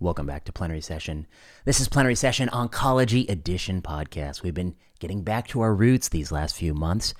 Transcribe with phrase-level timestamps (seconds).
[0.00, 1.26] Welcome back to Plenary Session.
[1.64, 4.44] This is Plenary Session Oncology Edition podcast.
[4.44, 7.14] We've been getting back to our roots these last few months.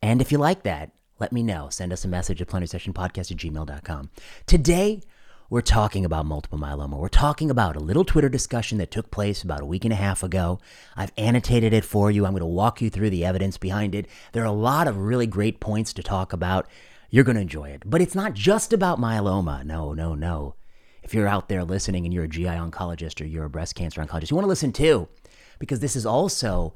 [0.00, 1.68] And if you like that, let me know.
[1.68, 4.10] Send us a message at plenarysessionpodcast at gmail.com.
[4.46, 5.02] Today,
[5.50, 6.96] we're talking about multiple myeloma.
[6.96, 9.96] We're talking about a little Twitter discussion that took place about a week and a
[9.96, 10.58] half ago.
[10.96, 12.24] I've annotated it for you.
[12.24, 14.06] I'm going to walk you through the evidence behind it.
[14.32, 16.66] There are a lot of really great points to talk about.
[17.10, 17.82] You're going to enjoy it.
[17.84, 19.66] But it's not just about myeloma.
[19.66, 20.54] No, no, no.
[21.02, 24.02] If you're out there listening and you're a GI oncologist or you're a breast cancer
[24.02, 25.08] oncologist, you want to listen too,
[25.58, 26.74] because this is also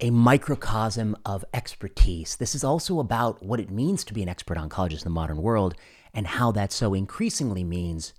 [0.00, 2.36] a microcosm of expertise.
[2.36, 5.42] This is also about what it means to be an expert oncologist in the modern
[5.42, 5.74] world
[6.14, 8.14] and how that so increasingly means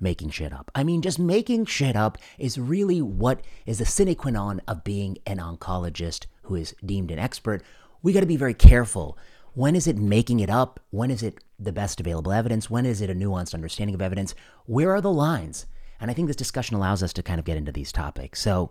[0.00, 0.70] making shit up.
[0.76, 4.84] I mean, just making shit up is really what is the sine qua non of
[4.84, 7.62] being an oncologist who is deemed an expert.
[8.02, 9.18] We got to be very careful
[9.54, 10.78] when is it making it up?
[10.90, 12.70] When is it the best available evidence?
[12.70, 14.34] When is it a nuanced understanding of evidence?
[14.66, 15.66] Where are the lines?
[16.00, 18.40] And I think this discussion allows us to kind of get into these topics.
[18.40, 18.70] So,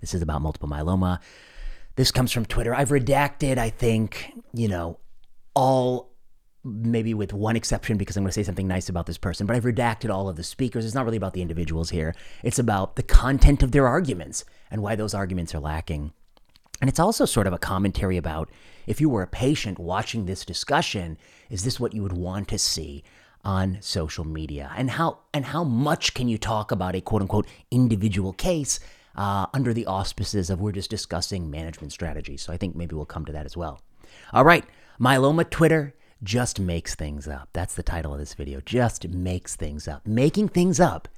[0.00, 1.18] this is about multiple myeloma.
[1.96, 2.72] This comes from Twitter.
[2.72, 5.00] I've redacted, I think, you know,
[5.54, 6.12] all
[6.64, 9.56] maybe with one exception because I'm going to say something nice about this person, but
[9.56, 10.84] I've redacted all of the speakers.
[10.84, 12.14] It's not really about the individuals here.
[12.42, 16.12] It's about the content of their arguments and why those arguments are lacking.
[16.80, 18.50] And it's also sort of a commentary about
[18.86, 21.18] if you were a patient watching this discussion,
[21.50, 23.02] is this what you would want to see
[23.44, 24.70] on social media?
[24.76, 28.80] And how and how much can you talk about a quote unquote individual case
[29.16, 32.42] uh, under the auspices of we're just discussing management strategies?
[32.42, 33.80] So I think maybe we'll come to that as well.
[34.32, 34.64] All right,
[35.00, 37.48] myeloma Twitter just makes things up.
[37.52, 38.60] That's the title of this video.
[38.60, 40.06] Just makes things up.
[40.06, 41.08] Making things up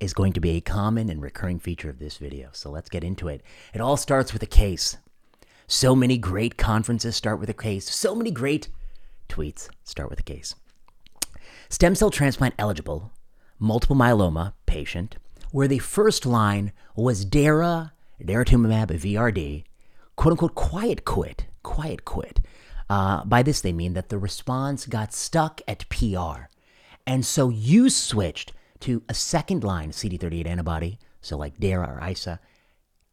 [0.00, 2.48] is going to be a common and recurring feature of this video.
[2.52, 3.42] So let's get into it.
[3.74, 4.96] It all starts with a case.
[5.66, 7.94] So many great conferences start with a case.
[7.94, 8.68] So many great
[9.28, 10.54] tweets start with a case.
[11.68, 13.12] Stem cell transplant eligible,
[13.58, 15.16] multiple myeloma patient,
[15.52, 19.64] where the first line was Dara, daratumumab VRD,
[20.16, 22.40] quote unquote, quiet quit, quiet quit.
[22.88, 26.48] Uh, by this, they mean that the response got stuck at PR.
[27.06, 32.40] And so you switched to a second line CD38 antibody, so like DARA or ISA,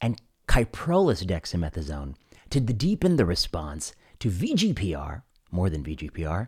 [0.02, 2.16] and Kyprolis dexamethasone
[2.50, 6.48] to deepen the response to VGPR, more than VGPR,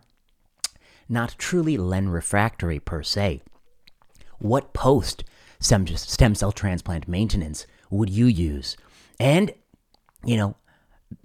[1.10, 3.42] not truly len refractory per se.
[4.40, 5.24] What post
[5.60, 8.78] stem cell transplant maintenance would you use?
[9.20, 9.52] And,
[10.24, 10.56] you know,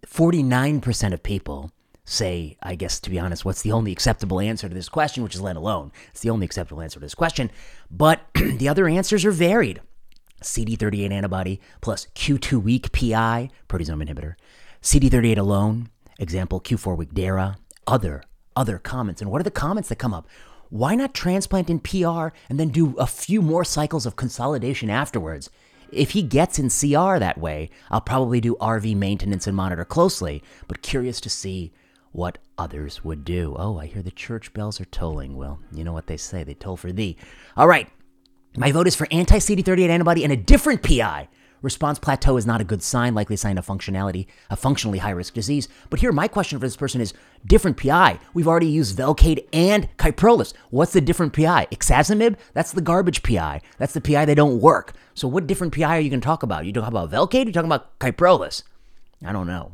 [0.07, 1.71] 49% of people
[2.05, 5.35] say, I guess, to be honest, what's the only acceptable answer to this question, which
[5.35, 5.91] is Len alone.
[6.11, 7.51] It's the only acceptable answer to this question.
[7.91, 9.81] But the other answers are varied.
[10.43, 14.35] CD38 antibody plus Q2 week PI, proteasome inhibitor.
[14.83, 15.89] CD38 alone,
[16.19, 17.57] example Q4 week DARA,
[17.87, 18.23] other,
[18.55, 19.23] other comments.
[19.23, 20.29] And what are the comments that come up?
[20.69, 25.49] Why not transplant in PR and then do a few more cycles of consolidation afterwards?
[25.91, 30.43] If he gets in CR that way, I'll probably do RV maintenance and monitor closely,
[30.67, 31.73] but curious to see
[32.15, 33.57] what others would do.
[33.59, 35.37] Oh, I hear the church bells are tolling.
[35.37, 37.17] Well, you know what they say, they toll for thee.
[37.57, 37.89] All right,
[38.57, 41.29] my vote is for anti CD38 antibody and a different PI.
[41.61, 45.35] Response plateau is not a good sign, likely sign of functionality, a functionally high risk
[45.35, 45.67] disease.
[45.91, 47.15] But here, my question for this person is
[47.47, 48.21] different PI.
[48.33, 50.53] We've already used Velcade and Kyprolis.
[50.71, 51.67] What's the different PI?
[51.73, 52.37] Ixazomib?
[52.53, 53.63] That's the garbage PI.
[53.79, 54.93] That's the PI that don't work.
[55.15, 56.67] So, what different PI are you going to talk about?
[56.67, 57.47] You talk about Velcade?
[57.47, 58.63] You talking about Kyprolis?
[59.25, 59.73] I don't know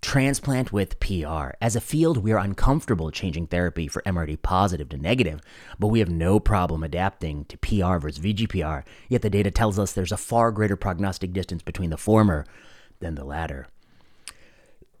[0.00, 1.50] transplant with PR.
[1.60, 5.40] As a field, we are uncomfortable changing therapy for MRD positive to negative,
[5.78, 8.84] but we have no problem adapting to PR versus VGPR.
[9.08, 12.46] Yet the data tells us there's a far greater prognostic distance between the former
[13.00, 13.66] than the latter.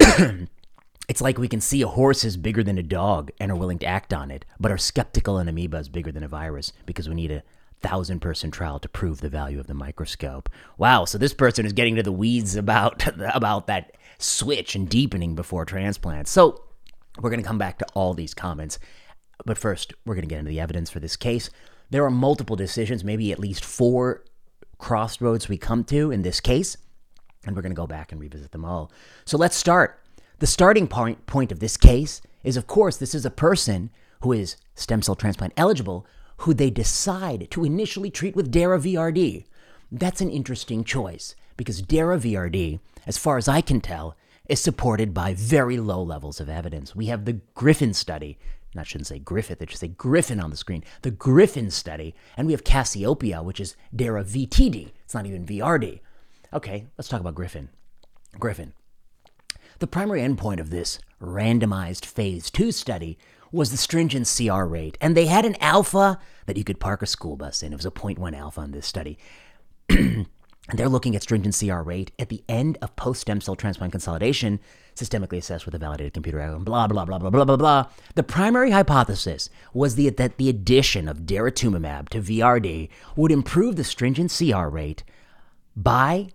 [1.08, 3.78] it's like we can see a horse is bigger than a dog and are willing
[3.78, 7.08] to act on it, but are skeptical an amoeba is bigger than a virus because
[7.08, 7.42] we need a
[7.80, 10.48] thousand person trial to prove the value of the microscope.
[10.76, 15.34] Wow, so this person is getting to the weeds about about that switch and deepening
[15.34, 16.28] before transplant.
[16.28, 16.64] So
[17.20, 18.78] we're going to come back to all these comments.
[19.44, 21.50] But first, we're going to get into the evidence for this case.
[21.90, 24.24] There are multiple decisions, maybe at least four
[24.78, 26.76] crossroads we come to in this case,
[27.44, 28.92] and we're going to go back and revisit them all.
[29.24, 30.00] So let's start.
[30.38, 33.90] The starting point, point of this case is, of course, this is a person
[34.22, 36.06] who is stem cell transplant eligible
[36.38, 39.44] who they decide to initially treat with DARA VRD.
[39.90, 44.16] That's an interesting choice because DARA VRD, as far as I can tell,
[44.48, 46.94] is supported by very low levels of evidence.
[46.94, 48.38] We have the Griffin study.
[48.76, 50.84] I shouldn't say Griffith, I should say Griffin on the screen.
[51.02, 52.14] The Griffin study.
[52.36, 54.92] And we have Cassiopeia, which is DARA VTD.
[55.04, 56.00] It's not even VRD.
[56.52, 57.70] Okay, let's talk about Griffin.
[58.38, 58.74] Griffin.
[59.80, 63.18] The primary endpoint of this randomized phase 2 study
[63.52, 64.98] was the stringent CR rate.
[65.00, 67.72] And they had an alpha that you could park a school bus in.
[67.72, 69.18] It was a 0.1 alpha in this study.
[69.88, 70.26] and
[70.74, 74.60] they're looking at stringent CR rate at the end of post stem cell transplant consolidation,
[74.94, 77.86] systemically assessed with a validated computer algorithm, blah, blah, blah, blah, blah, blah, blah.
[78.14, 83.84] The primary hypothesis was the, that the addition of daratumumab to VRD would improve the
[83.84, 85.04] stringent CR rate
[85.76, 86.28] by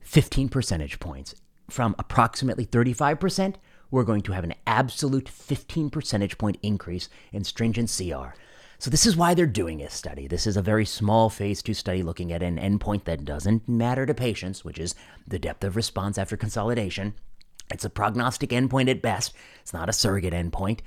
[0.00, 1.34] 15 percentage points
[1.70, 3.54] from approximately 35%,
[3.90, 8.34] we're going to have an absolute 15 percentage point increase in stringent CR.
[8.78, 10.26] So, this is why they're doing this study.
[10.26, 14.06] This is a very small phase two study looking at an endpoint that doesn't matter
[14.06, 14.94] to patients, which is
[15.26, 17.14] the depth of response after consolidation.
[17.70, 20.80] It's a prognostic endpoint at best, it's not a surrogate endpoint.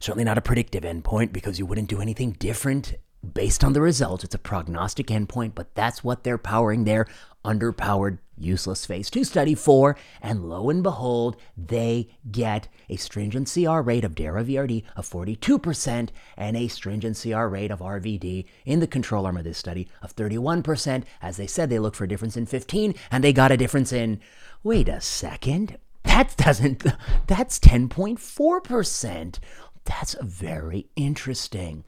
[0.00, 2.96] Certainly not a predictive endpoint because you wouldn't do anything different
[3.32, 4.24] based on the results.
[4.24, 7.06] It's a prognostic endpoint, but that's what they're powering their
[7.46, 9.96] underpowered, useless phase two study for.
[10.20, 16.10] And lo and behold, they get a stringent CR rate of DARA VRD of 42%
[16.36, 20.14] and a stringent CR rate of RVD in the control arm of this study of
[20.14, 21.04] 31%.
[21.22, 23.92] As they said, they looked for a difference in 15, and they got a difference
[23.92, 24.20] in,
[24.62, 26.84] wait a second, that doesn't,
[27.26, 29.38] that's 10.4%.
[29.84, 31.84] That's very interesting.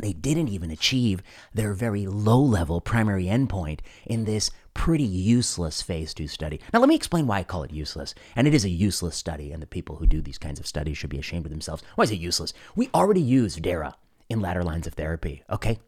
[0.00, 1.22] They didn't even achieve
[1.52, 6.60] their very low level primary endpoint in this pretty useless phase two study.
[6.72, 8.14] Now, let me explain why I call it useless.
[8.36, 10.96] And it is a useless study, and the people who do these kinds of studies
[10.96, 11.82] should be ashamed of themselves.
[11.96, 12.54] Why is it useless?
[12.76, 13.96] We already use DARA
[14.28, 15.80] in latter lines of therapy, okay?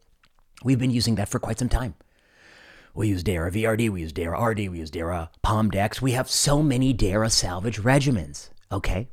[0.65, 1.95] We've been using that for quite some time.
[2.93, 6.01] We use DARA VRD, we use DARA RD, we use DARA POMDEX.
[6.01, 9.07] We have so many DARA salvage regimens, okay?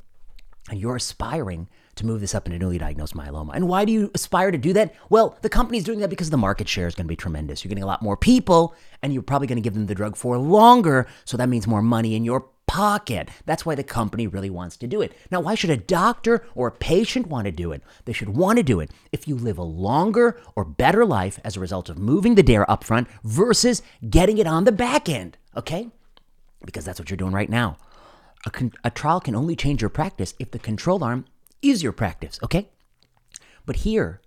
[0.69, 3.51] And you're aspiring to move this up into newly diagnosed myeloma.
[3.53, 4.93] And why do you aspire to do that?
[5.09, 7.63] Well, the company's doing that because the market share is going to be tremendous.
[7.63, 10.15] You're getting a lot more people, and you're probably going to give them the drug
[10.15, 11.07] for longer.
[11.25, 13.29] So that means more money in your pocket.
[13.47, 15.13] That's why the company really wants to do it.
[15.31, 17.81] Now, why should a doctor or a patient want to do it?
[18.05, 21.57] They should want to do it if you live a longer or better life as
[21.57, 25.37] a result of moving the DARE up front versus getting it on the back end,
[25.57, 25.89] okay?
[26.63, 27.77] Because that's what you're doing right now.
[28.45, 31.25] A, con- a trial can only change your practice if the control arm
[31.61, 32.69] is your practice, okay?
[33.65, 34.21] But here,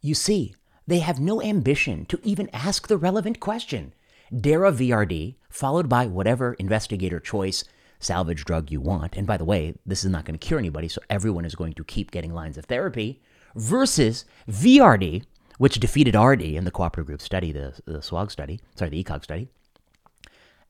[0.00, 0.54] you see,
[0.86, 3.94] they have no ambition to even ask the relevant question.
[4.38, 7.64] DARA VRD, followed by whatever investigator choice
[7.98, 9.16] salvage drug you want.
[9.16, 11.72] And by the way, this is not going to cure anybody, so everyone is going
[11.74, 13.22] to keep getting lines of therapy,
[13.54, 15.24] versus VRD,
[15.58, 19.24] which defeated RD in the cooperative group study, the, the SWOG study, sorry, the ECOG
[19.24, 19.48] study.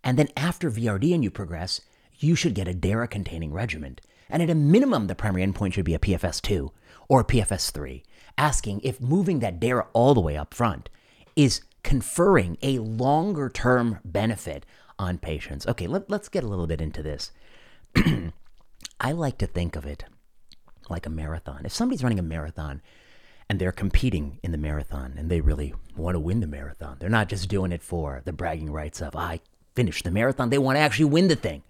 [0.02, 1.80] And then after VRD and you progress,
[2.18, 3.98] you should get a DARA containing regimen.
[4.34, 6.72] And at a minimum, the primary endpoint should be a PFS 2
[7.08, 8.02] or a PFS 3,
[8.36, 10.90] asking if moving that DARA all the way up front
[11.36, 14.66] is conferring a longer term benefit
[14.98, 15.68] on patients.
[15.68, 17.30] Okay, let, us get a little bit into this.
[19.00, 20.04] I like to think of it
[20.90, 21.64] like a marathon.
[21.64, 22.82] If somebody's running a marathon
[23.48, 27.08] and they're competing in the marathon and they really want to win the marathon, they're
[27.08, 29.42] not just doing it for the bragging rights of, I
[29.76, 31.62] finished the marathon, they want to actually win the thing.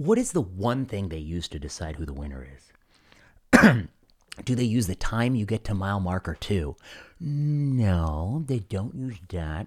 [0.00, 3.86] What is the one thing they use to decide who the winner is?
[4.46, 6.74] Do they use the time you get to mile marker two?
[7.20, 9.66] No, they don't use that.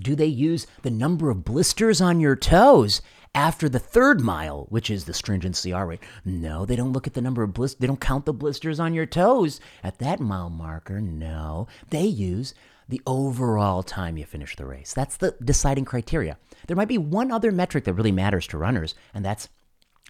[0.00, 3.02] Do they use the number of blisters on your toes
[3.34, 6.00] after the third mile, which is the stringent CR rate?
[6.24, 7.80] No, they don't look at the number of blisters.
[7.80, 11.00] They don't count the blisters on your toes at that mile marker.
[11.00, 12.54] No, they use
[12.88, 14.94] the overall time you finish the race.
[14.94, 16.38] That's the deciding criteria.
[16.68, 19.48] There might be one other metric that really matters to runners, and that's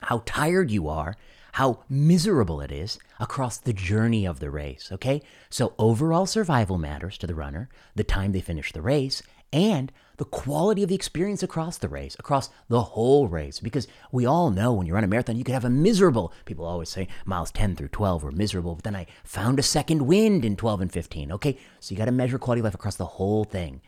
[0.02, 1.16] how tired you are,
[1.52, 5.22] how miserable it is across the journey of the race, okay?
[5.50, 10.24] So overall survival matters to the runner, the time they finish the race, and the
[10.24, 13.60] quality of the experience across the race, across the whole race.
[13.60, 16.64] Because we all know when you run a marathon, you can have a miserable, people
[16.64, 20.44] always say miles 10 through 12 were miserable, but then I found a second wind
[20.44, 21.32] in 12 and 15.
[21.32, 23.82] Okay, so you got to measure quality of life across the whole thing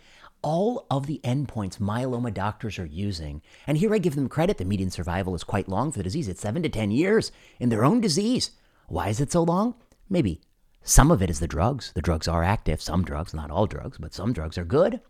[0.44, 3.40] all of the endpoints myeloma doctors are using.
[3.66, 4.58] And here I give them credit.
[4.58, 6.28] The median survival is quite long for the disease.
[6.28, 8.50] It's seven to 10 years in their own disease.
[8.86, 9.74] Why is it so long?
[10.10, 10.42] Maybe
[10.82, 11.92] some of it is the drugs.
[11.94, 12.82] The drugs are active.
[12.82, 15.00] Some drugs, not all drugs, but some drugs are good.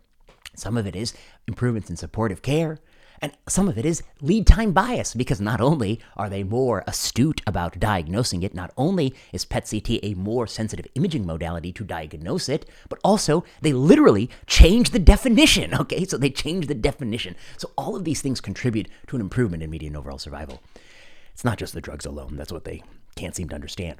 [0.55, 1.13] Some of it is
[1.49, 2.79] improvements in supportive care.
[3.21, 7.41] And some of it is lead time bias because not only are they more astute
[7.47, 12.49] about diagnosing it, not only is PET CT a more sensitive imaging modality to diagnose
[12.49, 15.73] it, but also they literally change the definition.
[15.85, 17.35] Okay, so they change the definition.
[17.57, 20.63] So all of these things contribute to an improvement in median overall survival.
[21.31, 22.81] It's not just the drugs alone, that's what they
[23.15, 23.97] can't seem to understand.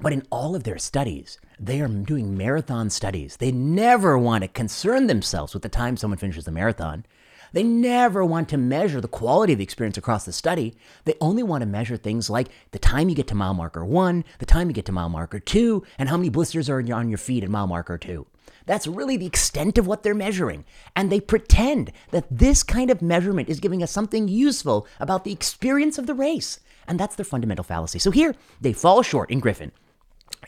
[0.00, 3.36] But in all of their studies, they are doing marathon studies.
[3.36, 7.04] They never want to concern themselves with the time someone finishes the marathon.
[7.52, 10.74] They never want to measure the quality of the experience across the study.
[11.04, 14.24] They only want to measure things like the time you get to mile marker one,
[14.38, 17.18] the time you get to mile marker two, and how many blisters are on your
[17.18, 18.26] feet at mile marker two.
[18.66, 20.66] That's really the extent of what they're measuring.
[20.94, 25.32] And they pretend that this kind of measurement is giving us something useful about the
[25.32, 26.60] experience of the race.
[26.86, 27.98] And that's their fundamental fallacy.
[27.98, 29.72] So here, they fall short in Griffin.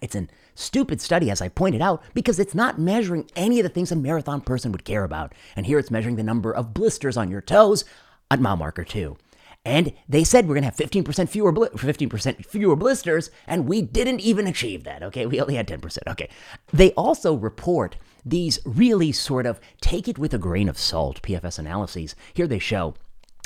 [0.00, 3.68] It's a stupid study, as I pointed out, because it's not measuring any of the
[3.68, 5.34] things a marathon person would care about.
[5.56, 7.84] And here it's measuring the number of blisters on your toes
[8.30, 9.16] at mile marker two.
[9.64, 14.20] And they said we're going to have 15% fewer 15% fewer blisters, and we didn't
[14.20, 15.02] even achieve that.
[15.02, 15.98] Okay, we only had 10%.
[16.08, 16.30] Okay.
[16.72, 21.58] They also report these really sort of take it with a grain of salt PFS
[21.58, 22.14] analyses.
[22.32, 22.94] Here they show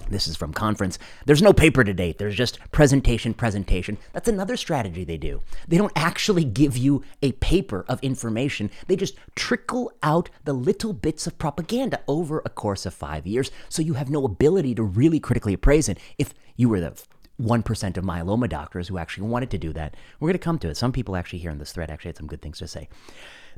[0.08, 0.98] this is from conference.
[1.24, 2.18] There's no paper to date.
[2.18, 3.98] There's just presentation, presentation.
[4.12, 5.42] That's another strategy they do.
[5.66, 8.70] They don't actually give you a paper of information.
[8.86, 13.50] They just trickle out the little bits of propaganda over a course of five years.
[13.68, 15.98] So you have no ability to really critically appraise it.
[16.18, 17.00] If you were the
[17.40, 20.68] 1% of myeloma doctors who actually wanted to do that, we're going to come to
[20.68, 20.76] it.
[20.76, 22.88] Some people actually here in this thread actually had some good things to say.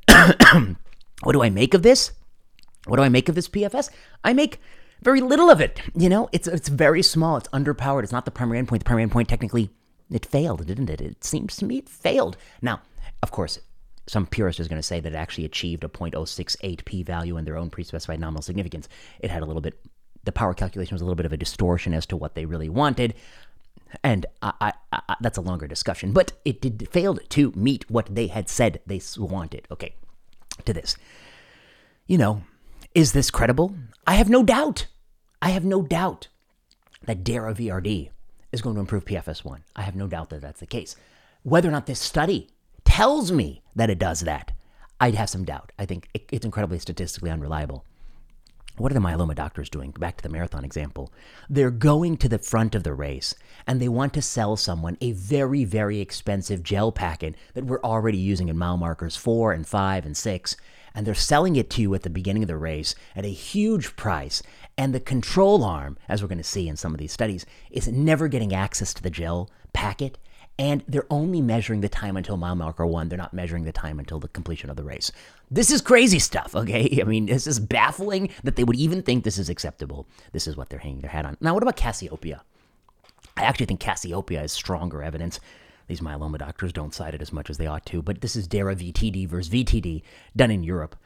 [1.23, 2.12] what do I make of this?
[2.87, 3.90] What do I make of this PFS?
[4.25, 4.61] I make
[5.02, 5.80] very little of it.
[5.94, 7.36] You know, it's it's very small.
[7.36, 8.02] It's underpowered.
[8.02, 8.80] It's not the primary endpoint.
[8.80, 9.70] The primary endpoint technically
[10.10, 11.00] it failed, didn't it?
[11.00, 12.36] It seems to me it failed.
[12.62, 12.80] Now,
[13.22, 13.58] of course,
[14.06, 17.56] some purist is going to say that it actually achieved a 0.068 p-value in their
[17.56, 18.88] own pre-specified nominal significance.
[19.18, 19.78] It had a little bit,
[20.24, 22.68] the power calculation was a little bit of a distortion as to what they really
[22.68, 23.14] wanted,
[24.02, 26.12] and I, I, I, that's a longer discussion.
[26.12, 29.66] But it did failed to meet what they had said they wanted.
[29.70, 29.94] Okay,
[30.64, 30.96] to this,
[32.06, 32.42] you know,
[32.94, 33.74] is this credible?
[34.06, 34.86] I have no doubt.
[35.42, 36.28] I have no doubt
[37.04, 38.10] that DARA VRD
[38.52, 39.60] is going to improve PFS1.
[39.75, 40.96] I have no doubt that that's the case.
[41.42, 42.48] Whether or not this study
[42.84, 44.52] tells me that it does that,
[45.00, 45.72] I'd have some doubt.
[45.78, 47.84] I think it's incredibly statistically unreliable.
[48.78, 49.90] What are the myeloma doctors doing?
[49.92, 51.10] Back to the marathon example.
[51.48, 53.34] They're going to the front of the race
[53.66, 58.18] and they want to sell someone a very, very expensive gel packet that we're already
[58.18, 60.56] using in mile markers four and five and six
[60.96, 63.94] and they're selling it to you at the beginning of the race at a huge
[63.96, 64.42] price.
[64.78, 67.86] And the control arm, as we're going to see in some of these studies, is
[67.86, 70.16] never getting access to the gel packet.
[70.58, 73.10] And they're only measuring the time until mile marker one.
[73.10, 75.12] They're not measuring the time until the completion of the race.
[75.50, 76.98] This is crazy stuff, okay?
[77.02, 80.06] I mean, this is baffling that they would even think this is acceptable.
[80.32, 81.36] This is what they're hanging their hat on.
[81.42, 82.42] Now, what about Cassiopeia?
[83.36, 85.40] I actually think Cassiopeia is stronger evidence
[85.87, 88.47] these myeloma doctors don't cite it as much as they ought to, but this is
[88.47, 90.02] DARA VTD versus VTD
[90.35, 90.97] done in Europe.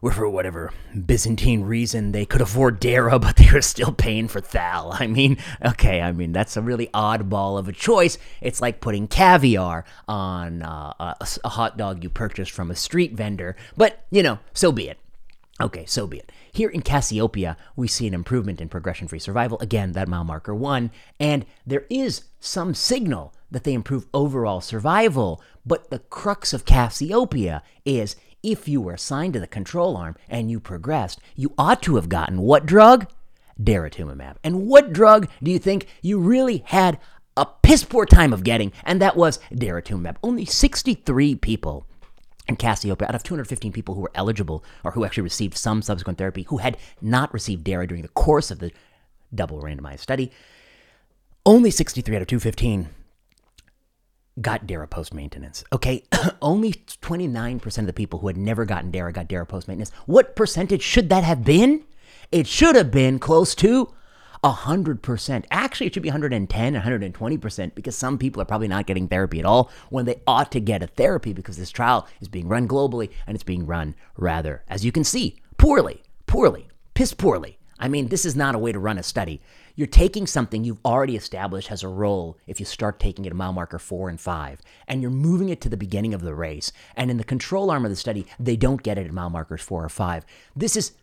[0.00, 0.72] Where for whatever
[1.06, 4.92] Byzantine reason they could afford Dara, but they were still paying for Thal.
[4.92, 8.16] I mean, okay, I mean that's a really oddball of a choice.
[8.40, 13.14] It's like putting caviar on uh, a, a hot dog you purchased from a street
[13.14, 14.98] vendor, but you know, so be it.
[15.60, 16.30] Okay, so be it.
[16.52, 19.58] Here in Cassiopeia, we see an improvement in progression free survival.
[19.58, 20.92] Again, that mile marker one.
[21.18, 25.42] And there is some signal that they improve overall survival.
[25.64, 30.50] But the crux of Cassiopeia is if you were assigned to the control arm and
[30.50, 33.10] you progressed, you ought to have gotten what drug?
[33.60, 34.36] Daratumumab.
[34.44, 36.98] And what drug do you think you really had
[37.36, 38.72] a piss poor time of getting?
[38.84, 40.16] And that was daratumumab.
[40.22, 41.86] Only 63 people
[42.48, 46.18] in Cassiopeia, out of 215 people who were eligible or who actually received some subsequent
[46.18, 48.72] therapy, who had not received DARA during the course of the
[49.34, 50.32] double randomized study,
[51.44, 52.88] only 63 out of 215
[54.42, 55.64] got DARA post maintenance.
[55.72, 56.04] Okay,
[56.42, 59.90] only 29% of the people who had never gotten DARA got DARA post maintenance.
[60.06, 61.84] What percentage should that have been?
[62.30, 63.92] It should have been close to
[64.44, 65.44] 100%.
[65.50, 69.44] Actually, it should be 110, 120% because some people are probably not getting therapy at
[69.44, 73.10] all when they ought to get a therapy because this trial is being run globally
[73.26, 77.58] and it's being run rather, as you can see, poorly, poorly, piss poorly.
[77.78, 79.40] I mean, this is not a way to run a study.
[79.78, 83.36] You're taking something you've already established has a role if you start taking it at
[83.36, 86.72] mile marker four and five, and you're moving it to the beginning of the race.
[86.96, 89.62] And in the control arm of the study, they don't get it at mile markers
[89.62, 90.26] four or five.
[90.56, 90.94] This is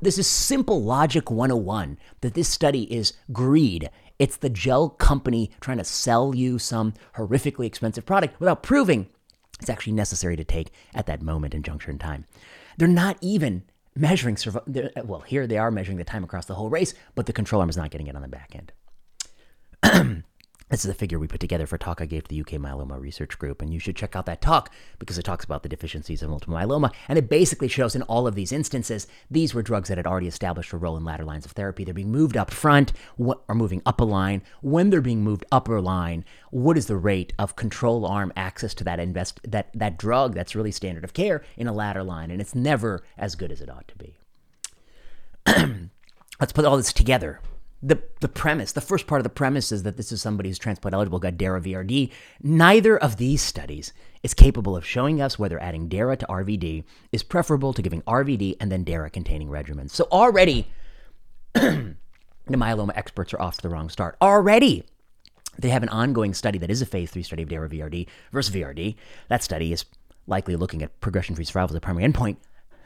[0.00, 3.90] this is simple logic 101 that this study is greed.
[4.18, 9.10] It's the gel company trying to sell you some horrifically expensive product without proving
[9.60, 12.24] it's actually necessary to take at that moment and juncture in time.
[12.78, 13.64] They're not even
[13.96, 14.36] measuring.
[15.04, 17.68] Well, here they are measuring the time across the whole race, but the control arm
[17.68, 18.72] is not getting it on the back end.
[20.68, 22.60] This is a figure we put together for a talk I gave to the UK
[22.60, 25.68] Myeloma Research Group, and you should check out that talk because it talks about the
[25.68, 26.92] deficiencies of multiple myeloma.
[27.06, 30.26] And it basically shows in all of these instances, these were drugs that had already
[30.26, 31.84] established a role in latter lines of therapy.
[31.84, 34.42] They're being moved up front or moving up a line.
[34.60, 38.74] When they're being moved up a line, what is the rate of control arm access
[38.74, 42.32] to that invest that, that drug that's really standard of care in a latter line?
[42.32, 44.16] And it's never as good as it ought to be.
[46.40, 47.38] let's put all this together.
[47.86, 50.58] The, the premise, the first part of the premise is that this is somebody who's
[50.58, 52.10] transplant eligible, got DARA VRD.
[52.42, 53.92] Neither of these studies
[54.24, 58.56] is capable of showing us whether adding DARA to RVD is preferable to giving RVD
[58.58, 59.90] and then DARA containing regimens.
[59.90, 60.66] So already,
[61.52, 61.94] the
[62.48, 64.16] myeloma experts are off to the wrong start.
[64.20, 64.82] Already,
[65.56, 68.52] they have an ongoing study that is a phase three study of DARA VRD versus
[68.52, 68.96] VRD.
[69.28, 69.84] That study is
[70.26, 72.38] likely looking at progression free survival as a primary endpoint.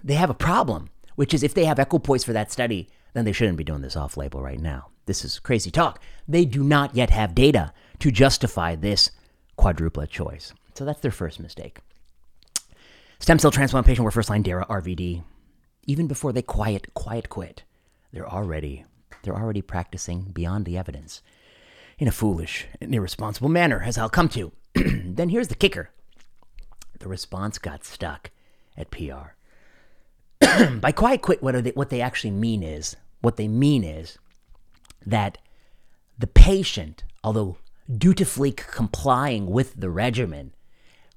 [0.04, 3.32] They have a problem, which is if they have equipoise for that study, then they
[3.32, 4.88] shouldn't be doing this off label right now.
[5.06, 6.00] This is crazy talk.
[6.28, 9.10] They do not yet have data to justify this
[9.58, 10.52] quadruplet choice.
[10.74, 11.80] So that's their first mistake.
[13.18, 15.22] Stem cell transplant patient were first line DARA RVD.
[15.86, 17.64] Even before they quiet quiet quit,
[18.12, 18.84] they're already
[19.22, 21.22] they're already practicing beyond the evidence
[21.98, 24.52] in a foolish and irresponsible manner, as I'll come to.
[24.74, 25.90] then here's the kicker.
[26.98, 28.30] The response got stuck
[28.76, 29.34] at PR.
[30.80, 34.18] By quiet quit, what, they, what they actually mean is, what they mean is
[35.04, 35.38] that
[36.18, 37.56] the patient, although
[37.96, 40.52] dutifully complying with the regimen,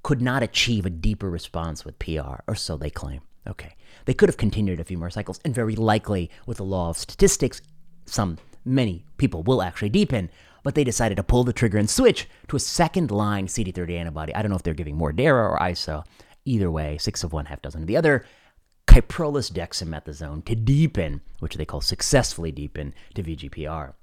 [0.02, 3.22] could not achieve a deeper response with PR, or so they claim.
[3.48, 3.76] Okay.
[4.06, 6.98] They could have continued a few more cycles, and very likely, with the law of
[6.98, 7.62] statistics,
[8.06, 10.30] some, many people will actually deepen,
[10.64, 14.36] but they decided to pull the trigger and switch to a second line CD30 antibody.
[14.36, 16.06] I don't know if they're giving more DARA or ISO.
[16.46, 18.26] Either way, six of one, half dozen of the other.
[18.88, 23.94] Kyprolis dexamethasone to deepen, which they call successfully deepen, to VGPR.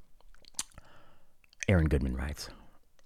[1.69, 2.49] Aaron Goodman writes,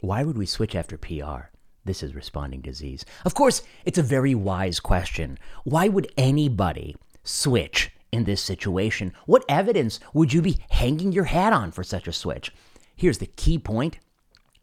[0.00, 1.50] Why would we switch after PR?
[1.84, 3.04] This is responding disease.
[3.24, 5.38] Of course, it's a very wise question.
[5.64, 9.12] Why would anybody switch in this situation?
[9.26, 12.52] What evidence would you be hanging your hat on for such a switch?
[12.96, 13.98] Here's the key point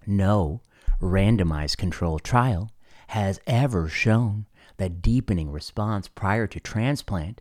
[0.07, 0.61] no
[0.99, 2.71] randomized controlled trial
[3.07, 4.45] has ever shown
[4.81, 7.39] that deepening response prior to transplant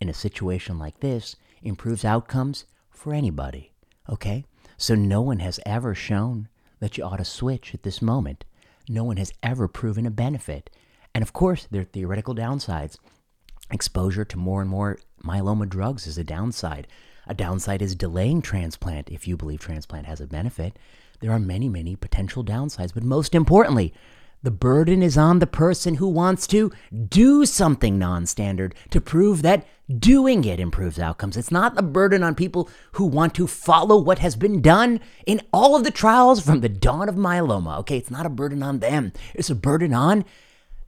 [0.00, 3.72] in a situation like this improves outcomes for anybody.
[4.08, 4.44] Okay?
[4.76, 6.48] So no one has ever shown
[6.80, 8.44] that you ought to switch at this moment.
[8.88, 10.68] No one has ever proven a benefit.
[11.14, 12.98] And of course, there are theoretical downsides.
[13.70, 16.88] Exposure to more and more myeloma drugs is a downside.
[17.28, 20.76] A downside is delaying transplant if you believe transplant has a benefit.
[21.20, 23.94] There are many, many potential downsides, but most importantly,
[24.42, 26.72] the burden is on the person who wants to
[27.08, 29.66] do something non standard to prove that
[29.98, 31.36] doing it improves outcomes.
[31.36, 35.42] It's not the burden on people who want to follow what has been done in
[35.52, 37.78] all of the trials from the dawn of myeloma.
[37.80, 40.24] Okay, it's not a burden on them, it's a burden on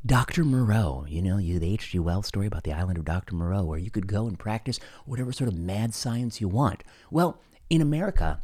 [0.05, 0.45] Dr.
[0.45, 1.97] Moreau, you know, you the H.G.
[2.01, 3.37] Wells story about the island of Dr.
[3.37, 6.83] Moreau, where you could go and practice whatever sort of mad science you want.
[7.09, 7.39] Well,
[7.71, 8.43] in America,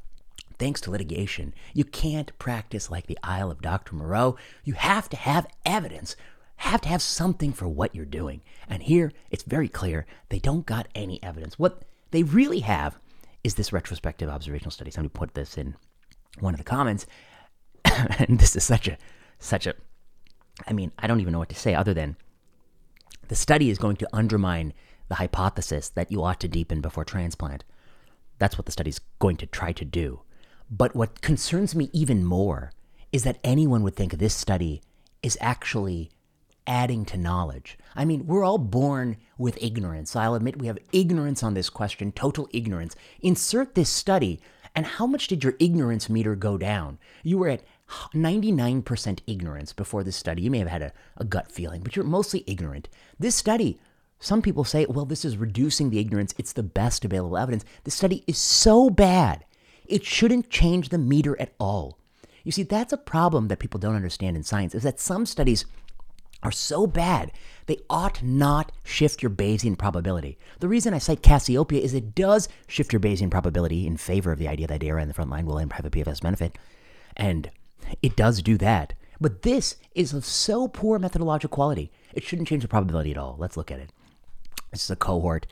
[0.59, 3.95] thanks to litigation, you can't practice like the Isle of Dr.
[3.95, 4.37] Moreau.
[4.65, 6.17] You have to have evidence,
[6.57, 8.43] have to have something for what you're doing.
[8.69, 11.59] And here, it's very clear they don't got any evidence.
[11.59, 12.99] What they really have
[13.45, 14.91] is this retrospective observational study.
[14.91, 15.77] Somebody put this in
[16.41, 17.07] one of the comments,
[17.85, 18.99] and this is such a
[19.39, 19.75] such a
[20.67, 22.17] I mean, I don't even know what to say other than
[23.29, 24.73] the study is going to undermine
[25.09, 27.65] the hypothesis that you ought to deepen before transplant.
[28.39, 30.23] That's what the study's going to try to do.
[30.71, 32.73] But what concerns me even more
[33.13, 34.83] is that anyone would think this study
[35.23, 36.11] is actually
[36.67, 37.79] adding to knowledge.
[37.97, 40.15] I mean, we're all born with ignorance.
[40.15, 42.95] I'll admit we have ignorance on this question, total ignorance.
[43.21, 44.41] Insert this study,
[44.75, 46.99] and how much did your ignorance meter go down?
[47.23, 47.63] You were at
[48.15, 50.43] 99% ignorance before this study.
[50.43, 52.89] You may have had a, a, gut feeling, but you're mostly ignorant.
[53.19, 53.81] This study,
[54.21, 56.35] some people say, well, this is reducing the ignorance.
[56.37, 57.65] It's the best available evidence.
[57.85, 59.45] This study is so bad,
[59.89, 61.99] it shouldn't change the meter at all.
[62.45, 65.65] You see, that's a problem that people don't understand in science, is that some studies
[66.43, 67.33] are so bad,
[67.67, 70.39] they ought not shift your Bayesian probability.
[70.61, 74.39] The reason I cite Cassiopeia is it does shift your Bayesian probability in favor of
[74.39, 76.57] the idea that DARA in the front line will have a PFS benefit.
[77.17, 77.51] And
[78.03, 78.95] it does do that.
[79.21, 83.35] But this is of so poor methodological quality, it shouldn't change the probability at all.
[83.39, 83.91] Let's look at it.
[84.71, 85.47] This is a cohort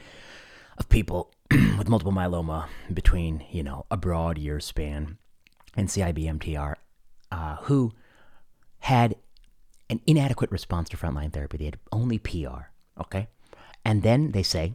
[0.78, 5.18] of people with multiple myeloma between, you know, a broad year span
[5.76, 6.74] and CIBMTR
[7.32, 7.92] uh, who
[8.80, 9.16] had
[9.88, 11.56] an inadequate response to frontline therapy.
[11.56, 13.28] They had only PR, okay?
[13.84, 14.74] And then they say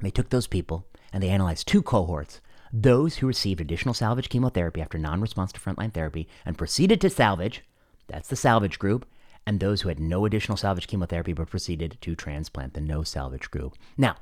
[0.00, 2.40] they took those people and they analyzed two cohorts
[2.72, 7.10] those who received additional salvage chemotherapy after non response to frontline therapy and proceeded to
[7.10, 7.62] salvage,
[8.08, 9.04] that's the salvage group,
[9.46, 13.50] and those who had no additional salvage chemotherapy but proceeded to transplant, the no salvage
[13.50, 13.76] group.
[13.98, 14.16] Now,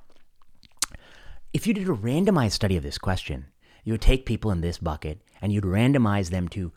[1.53, 3.47] if you did a randomized study of this question,
[3.85, 6.73] you would take people in this bucket and you'd randomize them to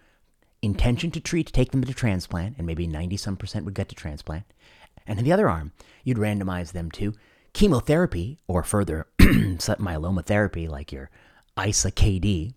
[0.61, 3.95] intention to treat, take them to transplant, and maybe 90 some percent would get to
[3.95, 4.45] transplant.
[5.05, 7.13] And in the other arm, you'd randomize them to
[7.51, 11.09] chemotherapy or further myeloma therapy, like your
[11.61, 12.53] ISA KD,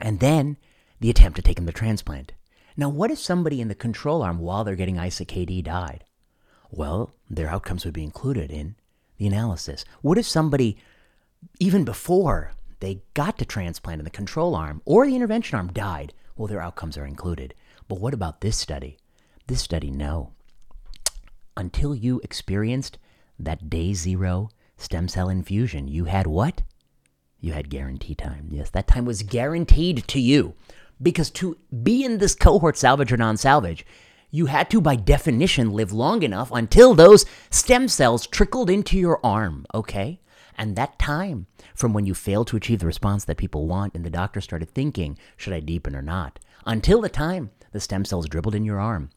[0.00, 0.56] and then
[1.00, 2.32] the attempt to take them to transplant.
[2.76, 6.04] Now, what if somebody in the control arm while they're getting ISA KD died?
[6.70, 8.74] Well, their outcomes would be included in
[9.16, 9.84] the analysis.
[10.02, 10.76] What if somebody,
[11.60, 16.12] even before they got to transplant in the control arm or the intervention arm, died?
[16.36, 17.54] Well, their outcomes are included.
[17.88, 18.98] But what about this study?
[19.46, 20.32] This study, no.
[21.56, 22.98] Until you experienced
[23.38, 26.62] that day zero stem cell infusion, you had what?
[27.40, 28.48] You had guarantee time.
[28.50, 30.54] Yes, that time was guaranteed to you.
[31.00, 33.86] Because to be in this cohort, salvage or non salvage,
[34.30, 39.20] you had to, by definition, live long enough until those stem cells trickled into your
[39.24, 40.20] arm, okay?
[40.56, 44.04] And that time from when you failed to achieve the response that people want and
[44.04, 48.28] the doctor started thinking, should I deepen or not, until the time the stem cells
[48.28, 49.10] dribbled in your arm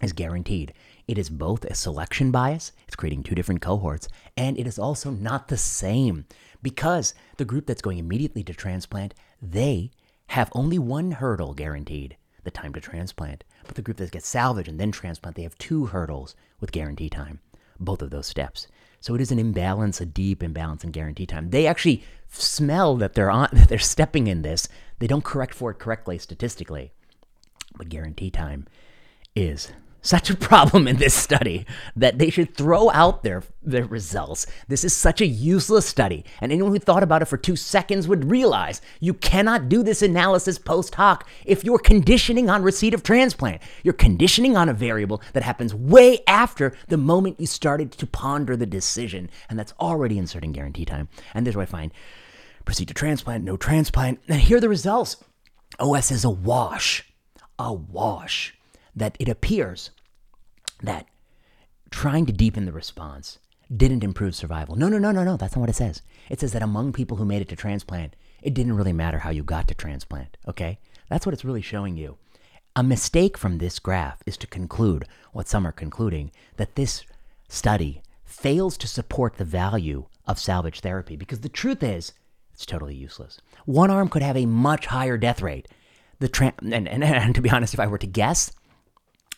[0.00, 0.72] is guaranteed.
[1.06, 5.10] It is both a selection bias, it's creating two different cohorts, and it is also
[5.10, 6.24] not the same
[6.62, 9.90] because the group that's going immediately to transplant, they
[10.28, 13.44] have only one hurdle guaranteed the time to transplant.
[13.66, 17.10] But the group that gets salvage and then transplant, they have two hurdles with guarantee
[17.10, 17.40] time,
[17.78, 18.66] both of those steps.
[19.04, 21.50] So it is an imbalance, a deep imbalance in guarantee time.
[21.50, 24.66] They actually smell that they're on, that they're stepping in this.
[24.98, 26.90] They don't correct for it correctly statistically,
[27.76, 28.66] but guarantee time
[29.36, 29.72] is
[30.04, 34.46] such a problem in this study that they should throw out their, their results.
[34.68, 38.06] This is such a useless study, and anyone who thought about it for two seconds
[38.06, 43.02] would realize you cannot do this analysis post hoc if you're conditioning on receipt of
[43.02, 43.62] transplant.
[43.82, 48.56] You're conditioning on a variable that happens way after the moment you started to ponder
[48.56, 51.08] the decision, and that's already inserting guarantee time.
[51.32, 51.90] And there's where I find
[52.66, 55.16] proceed to transplant, no transplant, and here are the results.
[55.78, 57.10] OS is a wash,
[57.58, 58.54] a wash
[58.94, 59.90] that it appears
[60.82, 61.06] that
[61.90, 63.38] trying to deepen the response
[63.74, 64.76] didn't improve survival.
[64.76, 65.36] No, no, no, no, no.
[65.36, 66.02] That's not what it says.
[66.28, 69.30] It says that among people who made it to transplant, it didn't really matter how
[69.30, 70.36] you got to transplant.
[70.46, 70.78] Okay?
[71.08, 72.18] That's what it's really showing you.
[72.76, 77.04] A mistake from this graph is to conclude what some are concluding that this
[77.48, 82.12] study fails to support the value of salvage therapy because the truth is
[82.52, 83.38] it's totally useless.
[83.64, 85.68] One arm could have a much higher death rate.
[86.18, 88.52] The tra- and, and, and to be honest, if I were to guess,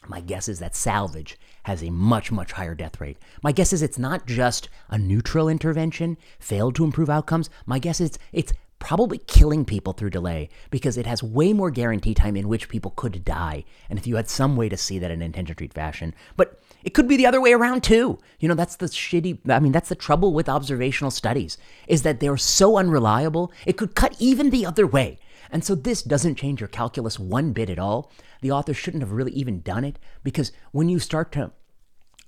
[0.09, 3.19] my guess is that salvage has a much, much higher death rate.
[3.43, 7.51] My guess is it's not just a neutral intervention failed to improve outcomes.
[7.67, 12.15] My guess is it's probably killing people through delay because it has way more guarantee
[12.15, 13.65] time in which people could die.
[13.89, 16.91] And if you had some way to see that in intention treat fashion, but it
[16.95, 18.19] could be the other way around too.
[18.39, 21.57] You know, that's the shitty, I mean, that's the trouble with observational studies
[21.89, 25.19] is that they're so unreliable, it could cut even the other way.
[25.51, 28.11] And so this doesn't change your calculus one bit at all.
[28.41, 31.53] The author shouldn't have really even done it because when you start to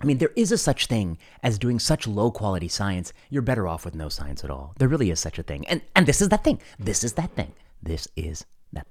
[0.01, 3.13] I mean, there is a such thing as doing such low quality science.
[3.31, 4.75] You're better off with no science at all.
[4.79, 5.67] There really is such a thing.
[5.67, 6.61] And and this is that thing.
[6.79, 7.53] This is that thing.
[7.83, 8.87] This is that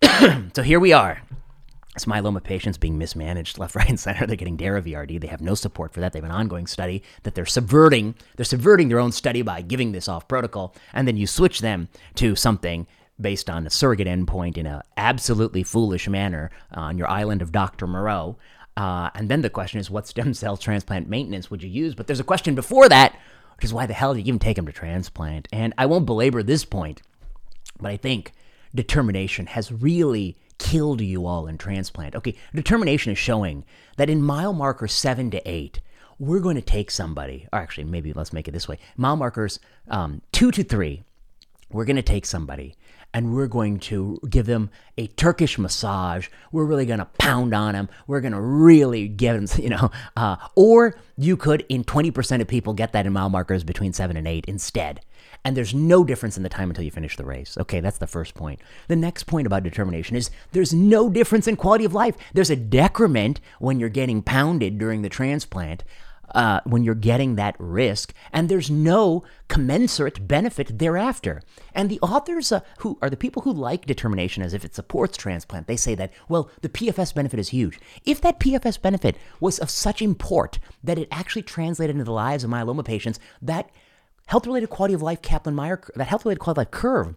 [0.00, 0.50] thing.
[0.54, 1.20] so here we are
[2.06, 4.26] myeloma patients being mismanaged left, right, and center.
[4.26, 5.20] They're getting DARA VRD.
[5.20, 6.12] They have no support for that.
[6.12, 8.14] They have an ongoing study that they're subverting.
[8.36, 11.88] They're subverting their own study by giving this off protocol, and then you switch them
[12.16, 12.86] to something
[13.20, 17.86] based on a surrogate endpoint in an absolutely foolish manner on your island of Dr.
[17.86, 18.36] Moreau.
[18.76, 21.94] Uh, and then the question is, what stem cell transplant maintenance would you use?
[21.94, 23.18] But there's a question before that,
[23.56, 25.48] which is why the hell did you even take them to transplant?
[25.52, 27.02] And I won't belabor this point,
[27.78, 28.32] but I think
[28.74, 32.14] determination has really killed you all in transplant.
[32.14, 33.64] Okay, determination is showing
[33.96, 35.80] that in mile markers seven to eight,
[36.18, 39.58] we're going to take somebody, or actually, maybe let's make it this way mile markers
[39.88, 41.02] um, two to three,
[41.70, 42.74] we're going to take somebody
[43.12, 46.28] and we're going to give them a Turkish massage.
[46.52, 47.88] We're really going to pound on them.
[48.06, 52.48] We're going to really give them, you know, uh, or you could, in 20% of
[52.48, 55.00] people, get that in mile markers between seven and eight instead.
[55.44, 57.56] And there's no difference in the time until you finish the race.
[57.58, 58.60] Okay, that's the first point.
[58.88, 62.16] The next point about determination is there's no difference in quality of life.
[62.34, 65.82] There's a decrement when you're getting pounded during the transplant
[66.34, 71.42] uh, when you're getting that risk, and there's no commensurate benefit thereafter.
[71.74, 75.16] And the authors uh, who are the people who like determination as if it supports
[75.16, 77.78] transplant, they say that, well, the PFS benefit is huge.
[78.04, 82.44] If that PFS benefit was of such import that it actually translated into the lives
[82.44, 83.70] of myeloma patients, that
[84.26, 87.14] health related quality of life Kaplan Meier, that health related quality of life curve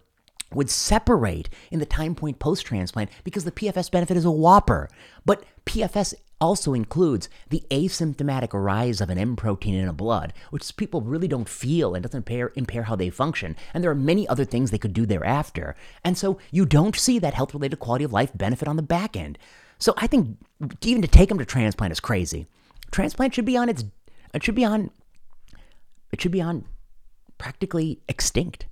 [0.56, 4.90] would separate in the time point post transplant because the PFS benefit is a whopper.
[5.26, 10.76] But PFS also includes the asymptomatic rise of an M protein in a blood, which
[10.76, 13.56] people really don't feel and doesn't impair, impair how they function.
[13.74, 15.74] And there are many other things they could do thereafter.
[16.04, 19.16] And so you don't see that health related quality of life benefit on the back
[19.16, 19.38] end.
[19.80, 20.38] So I think
[20.82, 22.46] even to take them to transplant is crazy.
[22.92, 23.86] Transplant should be on its,
[24.34, 24.92] it should be on,
[26.12, 26.66] it should be on
[27.38, 28.66] practically extinct.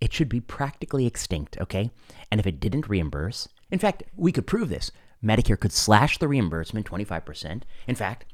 [0.00, 1.92] It should be practically extinct, okay?
[2.32, 4.90] And if it didn't reimburse, in fact, we could prove this.
[5.24, 7.62] Medicare could slash the reimbursement 25%.
[7.86, 8.24] In fact,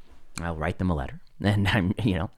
[0.41, 2.31] I'll write them a letter and I'm, you know,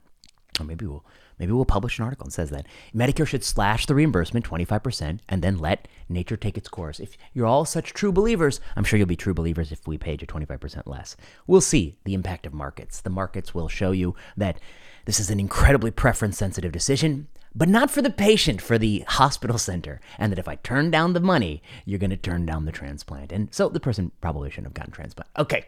[0.63, 1.05] maybe we'll
[1.39, 5.41] maybe we'll publish an article that says that Medicare should slash the reimbursement 25% and
[5.41, 6.99] then let nature take its course.
[6.99, 10.21] If you're all such true believers, I'm sure you'll be true believers if we paid
[10.21, 11.15] you 25% less.
[11.47, 13.01] We'll see the impact of markets.
[13.01, 14.59] The markets will show you that
[15.05, 19.57] this is an incredibly preference sensitive decision, but not for the patient, for the hospital
[19.57, 19.99] center.
[20.17, 23.31] And that if I turn down the money, you're going to turn down the transplant.
[23.31, 25.29] And so the person probably shouldn't have gotten transplant.
[25.37, 25.65] Okay.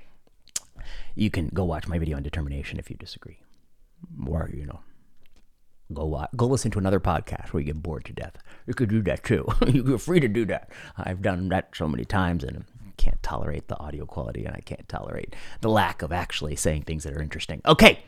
[1.15, 3.39] You can go watch my video on determination if you disagree.
[4.25, 4.79] Or, you know,
[5.93, 8.37] go watch, go listen to another podcast where you get bored to death.
[8.65, 9.47] You could do that too.
[9.67, 10.69] You're free to do that.
[10.97, 12.65] I've done that so many times and
[12.97, 17.03] can't tolerate the audio quality and I can't tolerate the lack of actually saying things
[17.03, 17.61] that are interesting.
[17.65, 17.99] Okay.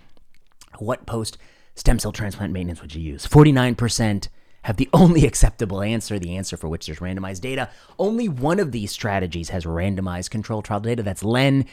[0.78, 1.38] What post
[1.76, 3.28] stem cell transplant maintenance would you use?
[3.28, 4.28] 49%
[4.64, 7.70] have the only acceptable answer, the answer for which there's randomized data.
[8.00, 11.04] Only one of these strategies has randomized control trial data.
[11.04, 11.66] That's LEN.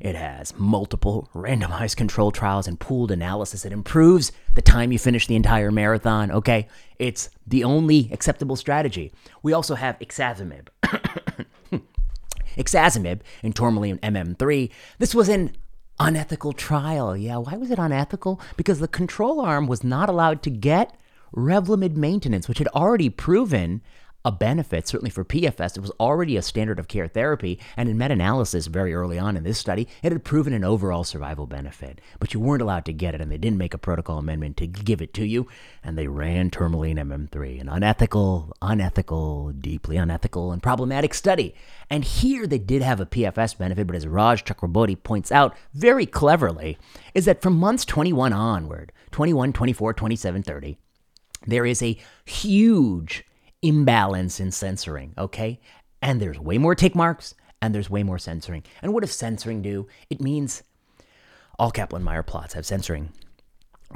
[0.00, 3.64] It has multiple randomized control trials and pooled analysis.
[3.64, 6.30] It improves the time you finish the entire marathon.
[6.30, 6.66] Okay,
[6.98, 9.12] it's the only acceptable strategy.
[9.42, 10.68] We also have ixazomib.
[12.56, 14.70] ixazomib in tourmaline MM3.
[14.98, 15.54] This was an
[16.00, 17.16] unethical trial.
[17.16, 18.40] Yeah, why was it unethical?
[18.56, 20.96] Because the control arm was not allowed to get
[21.36, 23.82] Revlimid maintenance, which had already proven
[24.24, 25.76] a benefit, certainly for PFS.
[25.76, 29.36] It was already a standard of care therapy, and in meta analysis very early on
[29.36, 32.00] in this study, it had proven an overall survival benefit.
[32.18, 34.66] But you weren't allowed to get it, and they didn't make a protocol amendment to
[34.66, 35.48] give it to you,
[35.82, 41.54] and they ran Tourmaline MM3, an unethical, unethical, deeply unethical, and problematic study.
[41.88, 46.04] And here they did have a PFS benefit, but as Raj Chakraborty points out very
[46.04, 46.76] cleverly,
[47.14, 50.78] is that from months 21 onward, 21, 24, 27, 30,
[51.46, 53.24] there is a huge
[53.62, 55.60] imbalance in censoring, okay?
[56.02, 58.64] And there's way more tick marks and there's way more censoring.
[58.82, 59.86] And what does censoring do?
[60.08, 60.62] It means
[61.58, 63.12] all Kaplan Meier plots have censoring.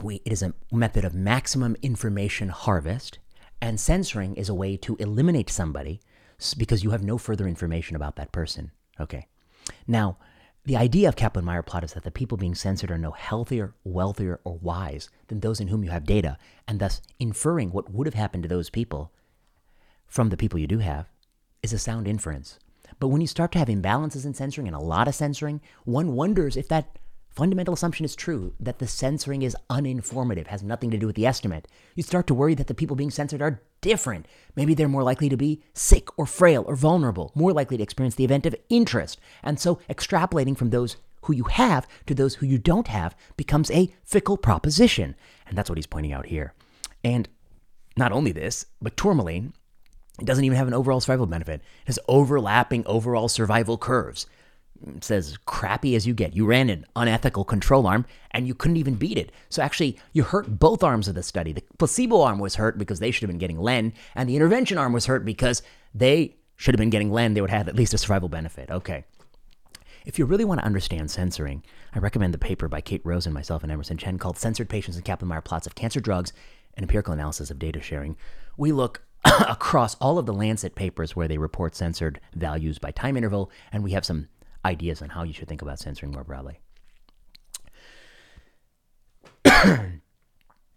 [0.02, 3.20] We, it is a method of maximum information harvest,
[3.62, 6.00] and censoring is a way to eliminate somebody
[6.58, 8.72] because you have no further information about that person.
[9.00, 9.28] Okay.
[9.86, 10.18] Now,
[10.66, 13.74] the idea of Kaplan Meier plot is that the people being censored are no healthier,
[13.84, 18.06] wealthier, or wise than those in whom you have data, and thus inferring what would
[18.06, 19.12] have happened to those people
[20.14, 21.08] from the people you do have
[21.64, 22.60] is a sound inference.
[23.00, 26.14] But when you start to have imbalances in censoring and a lot of censoring, one
[26.14, 27.00] wonders if that
[27.30, 31.26] fundamental assumption is true that the censoring is uninformative, has nothing to do with the
[31.26, 31.66] estimate.
[31.96, 34.26] You start to worry that the people being censored are different.
[34.54, 38.14] Maybe they're more likely to be sick or frail or vulnerable, more likely to experience
[38.14, 39.18] the event of interest.
[39.42, 43.68] And so extrapolating from those who you have to those who you don't have becomes
[43.72, 45.16] a fickle proposition.
[45.44, 46.54] And that's what he's pointing out here.
[47.02, 47.28] And
[47.96, 49.54] not only this, but tourmaline
[50.20, 51.60] it doesn't even have an overall survival benefit.
[51.60, 54.26] It has overlapping overall survival curves.
[54.86, 56.36] It says crappy as you get.
[56.36, 59.32] You ran an unethical control arm and you couldn't even beat it.
[59.48, 61.52] So actually, you hurt both arms of the study.
[61.52, 64.78] The placebo arm was hurt because they should have been getting Len, and the intervention
[64.78, 65.62] arm was hurt because
[65.94, 67.34] they should have been getting Len.
[67.34, 68.70] They would have at least a survival benefit.
[68.70, 69.04] Okay.
[70.04, 73.32] If you really want to understand censoring, I recommend the paper by Kate Rose and
[73.32, 76.32] myself and Emerson Chen called Censored Patients and Kaplan Meier Plots of Cancer Drugs
[76.74, 78.16] and Empirical Analysis of Data Sharing.
[78.58, 79.02] We look
[79.48, 83.82] across all of the Lancet papers where they report censored values by time interval, and
[83.82, 84.28] we have some
[84.64, 86.60] ideas on how you should think about censoring more broadly.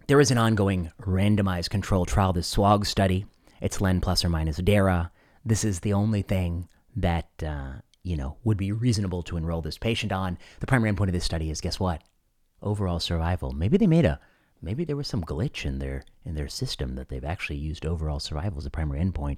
[0.08, 3.26] there is an ongoing randomized control trial, the SWOG study.
[3.62, 5.12] It's Len plus or minus DARA.
[5.46, 9.78] This is the only thing that, uh, you know, would be reasonable to enroll this
[9.78, 10.38] patient on.
[10.60, 12.04] The primary endpoint of this study is guess what?
[12.62, 13.52] Overall survival.
[13.52, 14.20] Maybe they made a
[14.62, 18.20] maybe there was some glitch in their in their system that they've actually used overall
[18.20, 19.38] survival as a primary endpoint.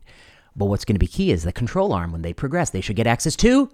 [0.55, 2.11] But what's going to be key is the control arm.
[2.11, 3.69] When they progress, they should get access to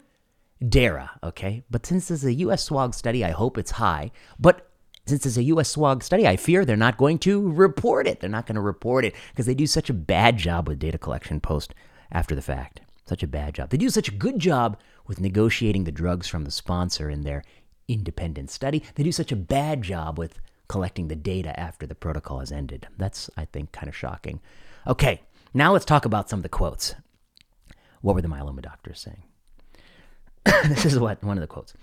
[0.67, 1.11] DARA.
[1.23, 2.69] Okay, but since this is a U.S.
[2.69, 4.11] SWOG study, I hope it's high.
[4.39, 4.69] But
[5.05, 5.75] since it's a U.S.
[5.75, 8.19] SWOG study, I fear they're not going to report it.
[8.19, 10.97] They're not going to report it because they do such a bad job with data
[10.97, 11.73] collection post
[12.11, 12.81] after the fact.
[13.05, 13.69] Such a bad job.
[13.69, 17.43] They do such a good job with negotiating the drugs from the sponsor in their
[17.87, 18.81] independent study.
[18.95, 22.87] They do such a bad job with collecting the data after the protocol has ended.
[22.97, 24.39] That's, I think, kind of shocking.
[24.87, 25.21] Okay,
[25.53, 26.95] now let's talk about some of the quotes.
[28.01, 29.23] What were the myeloma doctors saying?
[30.69, 31.73] this is what one of the quotes.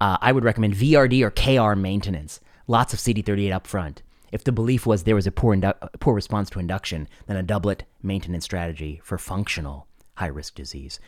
[0.00, 2.40] Uh, I would recommend VRD or KR maintenance.
[2.66, 4.02] Lots of CD38 up front.
[4.32, 7.42] If the belief was there was a poor, indu- poor response to induction, then a
[7.42, 10.98] doublet maintenance strategy for functional high risk disease.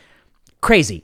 [0.61, 1.03] Crazy.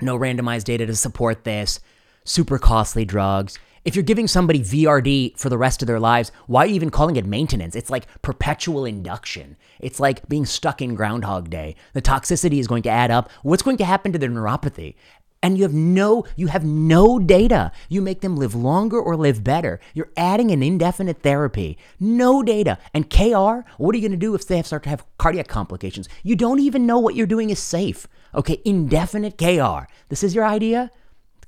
[0.00, 1.80] No randomized data to support this.
[2.24, 6.64] Super costly drugs If you're giving somebody VRD for the rest of their lives, why
[6.64, 7.76] are you even calling it maintenance?
[7.76, 9.58] It's like perpetual induction.
[9.78, 11.76] It's like being stuck in Groundhog Day.
[11.92, 13.30] The toxicity is going to add up.
[13.42, 14.94] What's going to happen to their neuropathy?
[15.42, 19.44] and you have no you have no data you make them live longer or live
[19.44, 24.16] better you're adding an indefinite therapy no data and kr what are you going to
[24.16, 27.26] do if they have start to have cardiac complications you don't even know what you're
[27.26, 30.90] doing is safe okay indefinite kr this is your idea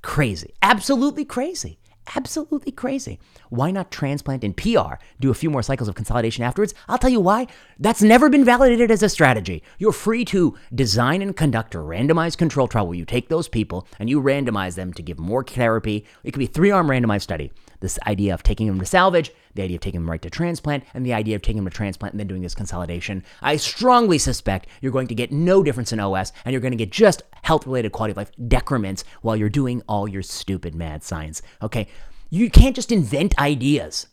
[0.03, 1.79] crazy absolutely crazy
[2.15, 3.19] absolutely crazy.
[3.49, 4.95] Why not transplant in PR?
[5.19, 6.73] Do a few more cycles of consolidation afterwards?
[6.87, 7.47] I'll tell you why.
[7.79, 9.63] That's never been validated as a strategy.
[9.77, 13.87] You're free to design and conduct a randomized control trial where you take those people
[13.99, 16.05] and you randomize them to give more therapy.
[16.23, 17.51] It could be three arm randomized study.
[17.79, 20.83] This idea of taking them to salvage, the idea of taking them right to transplant,
[20.93, 23.23] and the idea of taking them to transplant and then doing this consolidation.
[23.41, 26.77] I strongly suspect you're going to get no difference in OS and you're going to
[26.77, 31.03] get just health related quality of life decrements while you're doing all your stupid mad
[31.03, 31.41] science.
[31.61, 31.87] Okay?
[32.29, 34.07] You can't just invent ideas.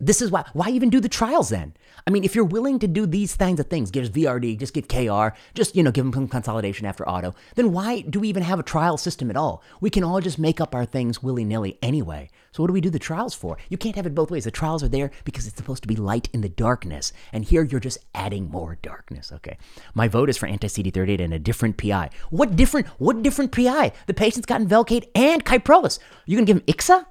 [0.00, 1.74] This is why why even do the trials then?
[2.06, 4.88] I mean, if you're willing to do these kinds of things, give VRD, just give
[4.88, 8.44] KR, just you know, give them some consolidation after auto, then why do we even
[8.44, 9.62] have a trial system at all?
[9.80, 12.30] We can all just make up our things willy nilly anyway.
[12.58, 13.56] So what do we do the trials for?
[13.68, 14.42] You can't have it both ways.
[14.42, 17.62] The trials are there because it's supposed to be light in the darkness, and here
[17.62, 19.30] you're just adding more darkness.
[19.30, 19.58] Okay,
[19.94, 22.10] my vote is for anti-CD38 and a different PI.
[22.30, 22.88] What different?
[22.98, 23.92] What different PI?
[24.08, 26.00] The patient's gotten Velcade and Kyprolis.
[26.26, 27.06] You're gonna give him ixa?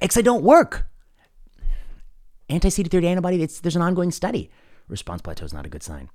[0.00, 0.86] ixa don't work.
[2.48, 4.50] Anti CD38 antibody, there's an ongoing study.
[4.88, 6.08] Response plateau is not a good sign.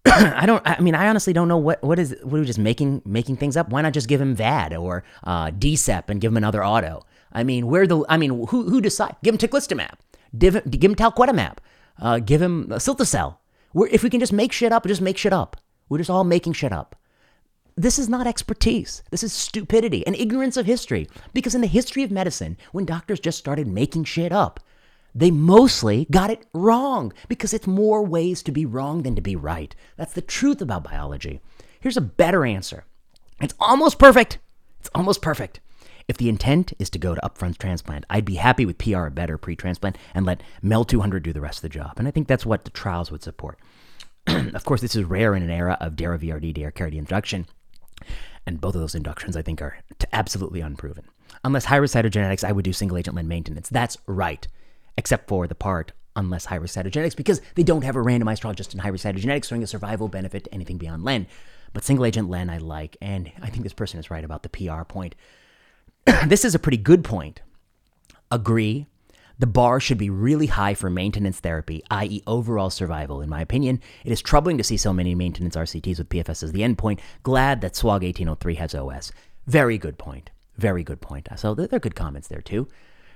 [0.06, 0.62] I don't.
[0.64, 2.16] I mean, I honestly don't know what what is.
[2.22, 3.70] What are we just making making things up?
[3.70, 7.04] Why not just give him VAD or uh, DCEP and give him another auto?
[7.32, 8.04] I mean, where the?
[8.08, 9.16] I mean, who who decide?
[9.22, 9.94] Give him teclistamab.
[10.36, 11.58] Give him, give him talquetamab.
[12.00, 13.40] Uh, give him cilta-cel.
[13.72, 15.56] We're, if we can just make shit up, just make shit up.
[15.88, 16.96] We're just all making shit up.
[17.76, 19.02] This is not expertise.
[19.10, 21.08] This is stupidity and ignorance of history.
[21.32, 24.60] Because in the history of medicine, when doctors just started making shit up,
[25.14, 29.36] they mostly got it wrong because it's more ways to be wrong than to be
[29.36, 29.74] right.
[29.96, 31.40] That's the truth about biology.
[31.80, 32.84] Here's a better answer
[33.40, 34.38] it's almost perfect.
[34.80, 35.60] It's almost perfect.
[36.08, 39.38] If the intent is to go to upfront transplant, I'd be happy with PR better
[39.38, 41.94] pre transplant and let MEL 200 do the rest of the job.
[41.98, 43.58] And I think that's what the trials would support.
[44.26, 47.46] of course, this is rare in an era of DARA VRD, DARA CARD induction.
[48.46, 49.78] And both of those inductions, I think, are
[50.12, 51.04] absolutely unproven.
[51.44, 53.68] Unless high risk cytogenetics, I would do single agent len maintenance.
[53.68, 54.46] That's right
[54.98, 58.52] except for the part unless high risk cytogenetics, because they don't have a randomized trial
[58.52, 61.26] just in high risk cytogenetics showing a survival benefit to anything beyond Len.
[61.72, 64.48] But single agent Len I like, and I think this person is right about the
[64.48, 65.14] PR point.
[66.26, 67.42] this is a pretty good point.
[68.30, 68.86] Agree.
[69.38, 73.20] The bar should be really high for maintenance therapy, i.e., overall survival.
[73.20, 76.52] In my opinion, it is troubling to see so many maintenance RCTs with PFS as
[76.52, 76.98] the endpoint.
[77.22, 79.12] Glad that SWOG 1803 has OS.
[79.46, 80.30] Very good point.
[80.56, 81.28] Very good point.
[81.36, 82.68] So they're good comments there, too.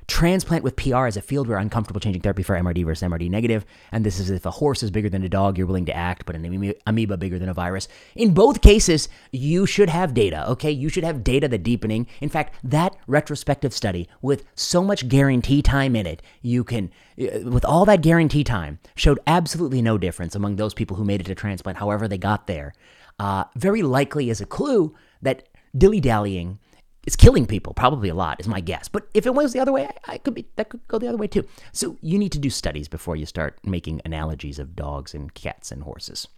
[0.09, 3.65] Transplant with PR is a field where uncomfortable changing therapy for MRD versus MRD negative,
[3.93, 6.27] and this is if a horse is bigger than a dog, you're willing to act,
[6.27, 7.89] but an amoeba bigger than a virus.
[8.17, 10.71] In both cases, you should have data, okay?
[10.71, 12.07] You should have data that deepening.
[12.21, 17.49] In fact, that retrospective study with so much guarantee time in it, you can, uh,
[17.51, 21.25] with all that guarantee time, showed absolutely no difference among those people who made it
[21.25, 22.75] to transplant, however they got there.
[23.19, 26.59] Uh, very likely is a clue that dilly dallying
[27.05, 28.89] it's killing people, probably a lot, is my guess.
[28.89, 31.09] But if it was the other way, I, I, could be that could go the
[31.09, 31.47] other way too.
[31.73, 35.73] So you need to do studies before you start making analogies of dogs and cats
[35.73, 36.29] and horses.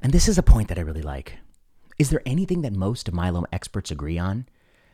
[0.00, 1.38] And this is a point that I really like.
[1.98, 4.46] Is there anything that most myeloma experts agree on?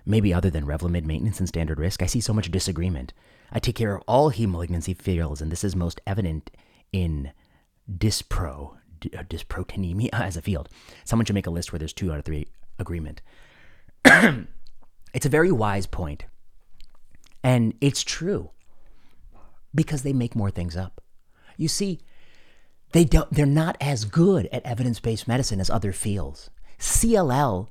[0.06, 3.12] Maybe other than Revlimid maintenance and standard risk, I see so much disagreement.
[3.52, 6.50] I take care of all heme malignancy fields, and this is most evident
[6.92, 7.32] in
[7.90, 8.76] dyspro,
[9.16, 10.68] uh, dysproteinemia as a field.
[11.04, 12.46] Someone should make a list where there's two out of three
[12.78, 13.20] agreement.
[15.14, 16.24] it's a very wise point.
[17.42, 18.50] And it's true
[19.74, 21.00] because they make more things up.
[21.56, 22.00] You see,
[22.92, 26.50] they don't they're not as good at evidence-based medicine as other fields.
[26.78, 27.68] CLL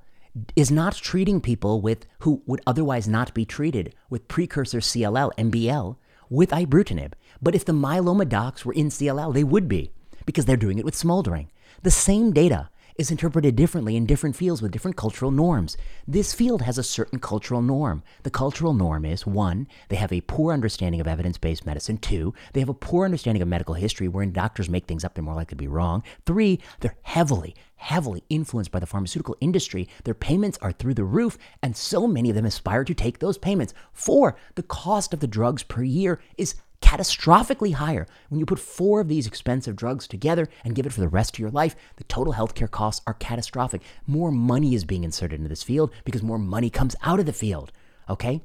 [0.56, 5.98] is not treating people with who would otherwise not be treated with precursor CLL, MBL,
[6.30, 7.14] with ibrutinib.
[7.42, 9.92] But if the myeloma docs were in CLL, they would be
[10.26, 11.50] because they're doing it with smoldering.
[11.82, 15.78] The same data is interpreted differently in different fields with different cultural norms.
[16.06, 18.04] This field has a certain cultural norm.
[18.24, 21.98] The cultural norm is one, they have a poor understanding of evidence based medicine.
[21.98, 25.24] Two, they have a poor understanding of medical history wherein doctors make things up, they're
[25.24, 26.04] more likely to be wrong.
[26.26, 29.88] Three, they're heavily, heavily influenced by the pharmaceutical industry.
[30.04, 33.38] Their payments are through the roof, and so many of them aspire to take those
[33.38, 33.74] payments.
[33.94, 38.08] Four, the cost of the drugs per year is catastrophically higher.
[38.30, 41.36] When you put four of these expensive drugs together and give it for the rest
[41.36, 43.82] of your life, the total healthcare costs are catastrophic.
[44.08, 47.34] More money is being inserted into this field because more money comes out of the
[47.34, 47.72] field.
[48.10, 48.42] Okay.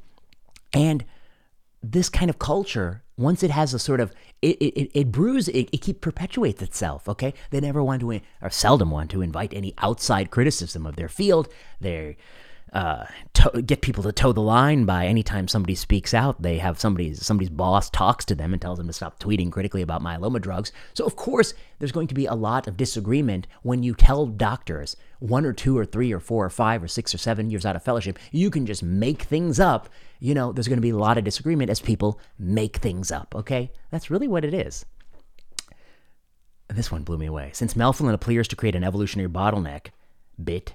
[0.73, 1.05] And
[1.83, 4.13] this kind of culture, once it has a sort of,
[4.43, 7.09] it, it, it brews, it, it keep perpetuates itself.
[7.09, 7.35] Okay.
[7.51, 11.49] They never want to, or seldom want to invite any outside criticism of their field.
[11.81, 12.17] They
[12.75, 13.05] uh,
[13.35, 16.43] to- get people to toe the line by anytime somebody speaks out.
[16.43, 19.81] They have somebody's somebody's boss talks to them and tells them to stop tweeting critically
[19.81, 20.73] about myeloma drugs.
[20.93, 24.97] So of course, there's going to be a lot of disagreement when you tell doctors
[25.21, 27.77] one or two or three or four or five or six or seven years out
[27.77, 29.89] of fellowship, you can just make things up.
[30.19, 33.35] You know, there's going to be a lot of disagreement as people make things up.
[33.37, 34.85] Okay, that's really what it is.
[36.69, 37.51] This one blew me away.
[37.53, 39.89] Since melphalan appears to create an evolutionary bottleneck,
[40.43, 40.75] bit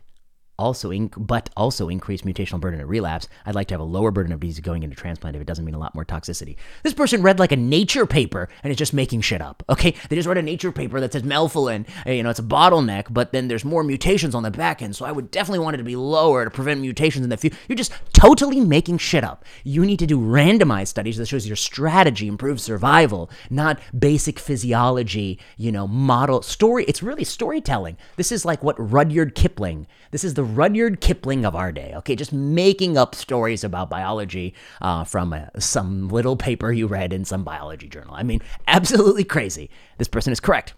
[0.60, 3.28] also inc- but also increase mutational burden at relapse.
[3.45, 5.66] I'd like to have a lower burden of disease going into transplant if it doesn't
[5.66, 6.57] mean a lot more toxicity.
[6.84, 9.64] This person read like a nature paper and is just making shit up.
[9.70, 13.05] Okay, they just read a nature paper that says melphalan, you know, it's a bottleneck,
[13.10, 14.95] but then there's more mutations on the back end.
[14.95, 17.57] So I would definitely want it to be lower to prevent mutations in the future.
[17.68, 19.45] You're just totally making shit up.
[19.64, 25.39] You need to do randomized studies that shows your strategy improves survival, not basic physiology,
[25.57, 26.84] you know, model story.
[26.86, 27.97] It's really storytelling.
[28.18, 29.88] This is like what Rudyard Kipling.
[30.12, 32.16] This is the Rudyard Kipling of our day, okay?
[32.16, 37.26] Just making up stories about biology uh, from uh, some little paper you read in
[37.26, 38.14] some biology journal.
[38.16, 39.70] I mean, absolutely crazy.
[39.97, 40.74] This person is correct.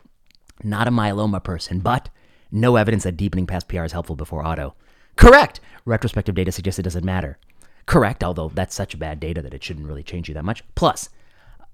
[0.63, 2.09] Not a myeloma person, but
[2.51, 4.75] no evidence that deepening past PR is helpful before auto.
[5.15, 5.59] Correct.
[5.85, 7.37] Retrospective data suggests it doesn't matter.
[7.85, 10.63] Correct, although that's such bad data that it shouldn't really change you that much.
[10.75, 11.09] Plus,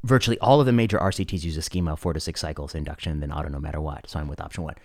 [0.04, 3.20] virtually all of the major RCTs use a schema of four to six cycles induction,
[3.20, 4.10] then auto no matter what.
[4.10, 4.76] So I'm with option one.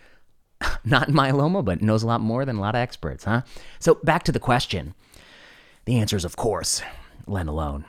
[0.84, 3.42] not myeloma, but knows a lot more than a lot of experts, huh?
[3.78, 4.94] So back to the question.
[5.84, 6.82] The answer is, of course,
[7.26, 7.84] Len alone.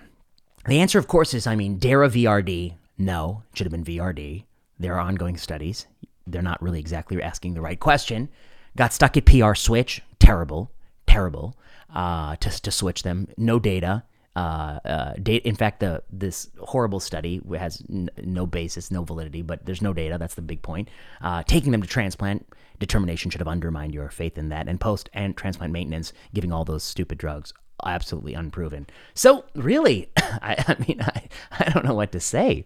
[0.66, 4.46] The answer, of course, is I mean, DARA VRD, no, it should have been VRD.
[4.80, 5.88] There are ongoing studies.
[6.26, 8.30] They're not really exactly asking the right question.
[8.76, 10.72] Got stuck at PR switch, terrible,
[11.06, 11.56] terrible.
[11.94, 14.04] Uh, to, to switch them, no data.
[14.36, 15.14] Uh, uh.
[15.28, 19.94] In fact, the this horrible study has n- no basis, no validity, but there's no
[19.94, 20.18] data.
[20.18, 20.90] That's the big point.
[21.22, 22.48] Uh, taking them to transplant
[22.86, 26.66] determination should have undermined your faith in that, and post and transplant maintenance, giving all
[26.66, 27.54] those stupid drugs,
[27.86, 28.88] absolutely unproven.
[29.14, 31.30] So really, I, I mean, I,
[31.60, 32.66] I don't know what to say.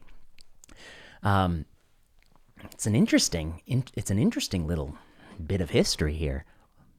[1.23, 1.65] Um,
[2.71, 4.97] it's an interesting, it's an interesting little
[5.45, 6.45] bit of history here,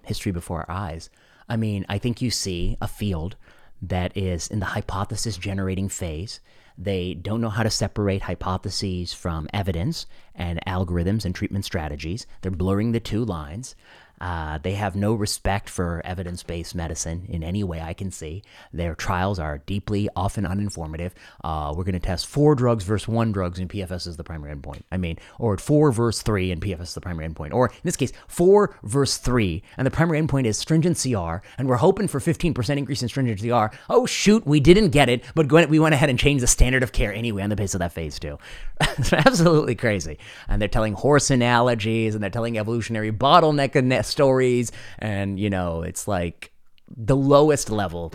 [0.04, 1.10] history before our eyes.
[1.48, 3.36] I mean, I think you see a field
[3.80, 6.40] that is in the hypothesis generating phase.
[6.80, 12.24] They don't know how to separate hypotheses from evidence and algorithms and treatment strategies.
[12.40, 13.74] They're blurring the two lines.
[14.20, 18.42] Uh, they have no respect for evidence based medicine in any way I can see.
[18.72, 21.12] Their trials are deeply, often uninformative.
[21.42, 24.54] Uh, we're going to test four drugs versus one drugs, and PFS is the primary
[24.54, 24.82] endpoint.
[24.90, 27.52] I mean, or four versus three, and PFS is the primary endpoint.
[27.52, 31.68] Or in this case, four versus three, and the primary endpoint is stringent CR, and
[31.68, 33.76] we're hoping for 15% increase in stringent CR.
[33.88, 36.92] Oh, shoot, we didn't get it, but we went ahead and changed the standard of
[36.92, 38.38] care anyway on the basis of that phase two.
[38.80, 40.18] it's absolutely crazy.
[40.48, 43.74] And they're telling horse analogies, and they're telling evolutionary bottleneck
[44.08, 46.52] stories and you know it's like
[46.96, 48.12] the lowest level.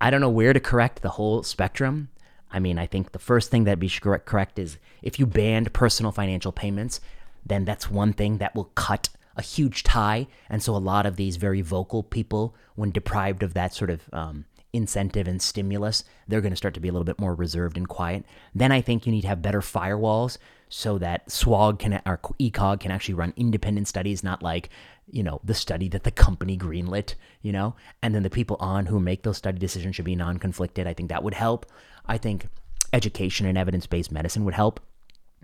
[0.00, 2.08] I don't know where to correct the whole spectrum.
[2.52, 5.72] I mean i think the first thing that we should correct is if you banned
[5.72, 7.00] personal financial payments
[7.46, 10.26] then that's one thing that will cut a huge tie.
[10.48, 14.02] And so a lot of these very vocal people when deprived of that sort of
[14.12, 17.76] um, incentive and stimulus they're going to start to be a little bit more reserved
[17.76, 20.38] and quiet then i think you need to have better firewalls
[20.70, 24.70] so that SWOG can or ECOG can actually run independent studies, not like
[25.10, 28.86] you know the study that the company greenlit, you know, and then the people on
[28.86, 30.86] who make those study decisions should be non-conflicted.
[30.86, 31.66] I think that would help.
[32.06, 32.48] I think
[32.92, 34.80] education and evidence-based medicine would help.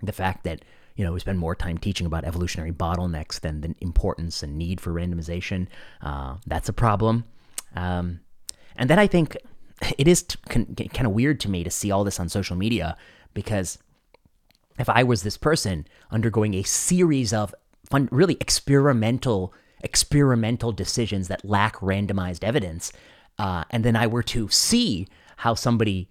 [0.01, 0.63] The fact that
[0.95, 4.79] you know we spend more time teaching about evolutionary bottlenecks than the importance and need
[4.79, 5.67] for randomization,
[6.01, 7.25] uh, that's a problem.
[7.75, 8.21] Um,
[8.77, 9.35] and then I think
[9.97, 12.97] it is t- kind of weird to me to see all this on social media
[13.33, 13.77] because
[14.79, 17.53] if I was this person undergoing a series of
[17.89, 22.91] fun, really experimental experimental decisions that lack randomized evidence,
[23.37, 25.07] uh, and then I were to see
[25.37, 26.09] how somebody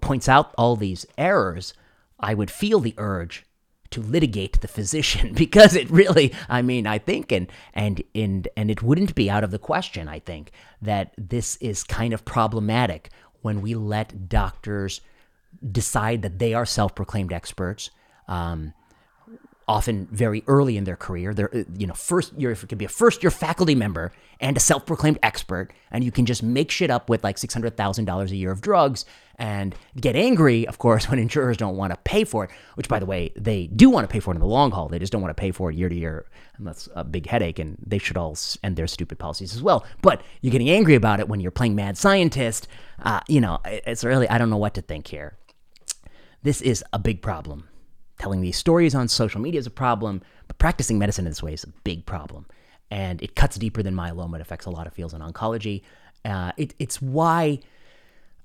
[0.00, 1.74] points out all these errors,
[2.18, 3.44] I would feel the urge
[3.90, 8.70] to litigate the physician because it really i mean i think and and and and
[8.70, 13.10] it wouldn't be out of the question i think that this is kind of problematic
[13.42, 15.00] when we let doctors
[15.72, 17.90] decide that they are self proclaimed experts.
[18.26, 18.74] Um,
[19.68, 21.34] often very early in their career.
[21.34, 24.12] They're, uh, you know, first year, if it could be a first year faculty member
[24.40, 28.30] and a self proclaimed expert, and you can just make shit up with like $600,000
[28.30, 29.04] a year of drugs
[29.36, 32.98] and get angry, of course, when insurers don't want to pay for it, which, by
[32.98, 34.88] the way, they do want to pay for it in the long haul.
[34.88, 36.26] They just don't want to pay for it year to year.
[36.56, 39.84] And that's a big headache, and they should all end their stupid policies as well.
[40.02, 42.66] But you're getting angry about it when you're playing mad scientist.
[43.02, 45.36] Uh, you know, it's really, I don't know what to think here.
[46.42, 47.68] This is a big problem.
[48.18, 51.52] Telling these stories on social media is a problem, but practicing medicine in this way
[51.52, 52.46] is a big problem.
[52.90, 54.36] And it cuts deeper than myeloma.
[54.36, 55.82] It affects a lot of fields in oncology.
[56.24, 57.60] Uh, it, it's why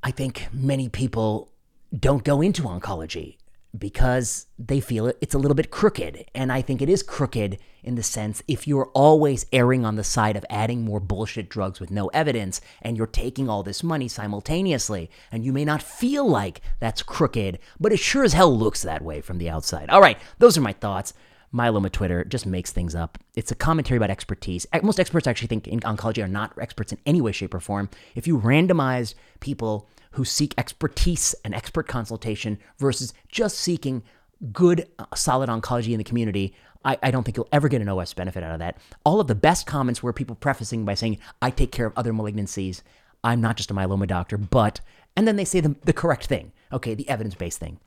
[0.03, 1.49] I think many people
[1.97, 3.37] don't go into oncology
[3.77, 6.25] because they feel it, it's a little bit crooked.
[6.35, 10.03] And I think it is crooked in the sense if you're always erring on the
[10.03, 14.07] side of adding more bullshit drugs with no evidence and you're taking all this money
[14.07, 18.83] simultaneously, and you may not feel like that's crooked, but it sure as hell looks
[18.83, 19.89] that way from the outside.
[19.89, 21.13] All right, those are my thoughts.
[21.53, 23.19] Myeloma Twitter just makes things up.
[23.35, 24.65] It's a commentary about expertise.
[24.81, 27.89] Most experts actually think in oncology are not experts in any way, shape, or form.
[28.15, 34.03] If you randomize people who seek expertise and expert consultation versus just seeking
[34.51, 36.53] good, uh, solid oncology in the community,
[36.85, 38.77] I, I, don't think you'll ever get an OS benefit out of that.
[39.05, 42.13] All of the best comments were people prefacing by saying, I take care of other
[42.13, 42.81] malignancies.
[43.23, 44.81] I'm not just a myeloma doctor, but,
[45.15, 46.51] and then they say the, the correct thing.
[46.71, 47.79] Okay, the evidence based thing.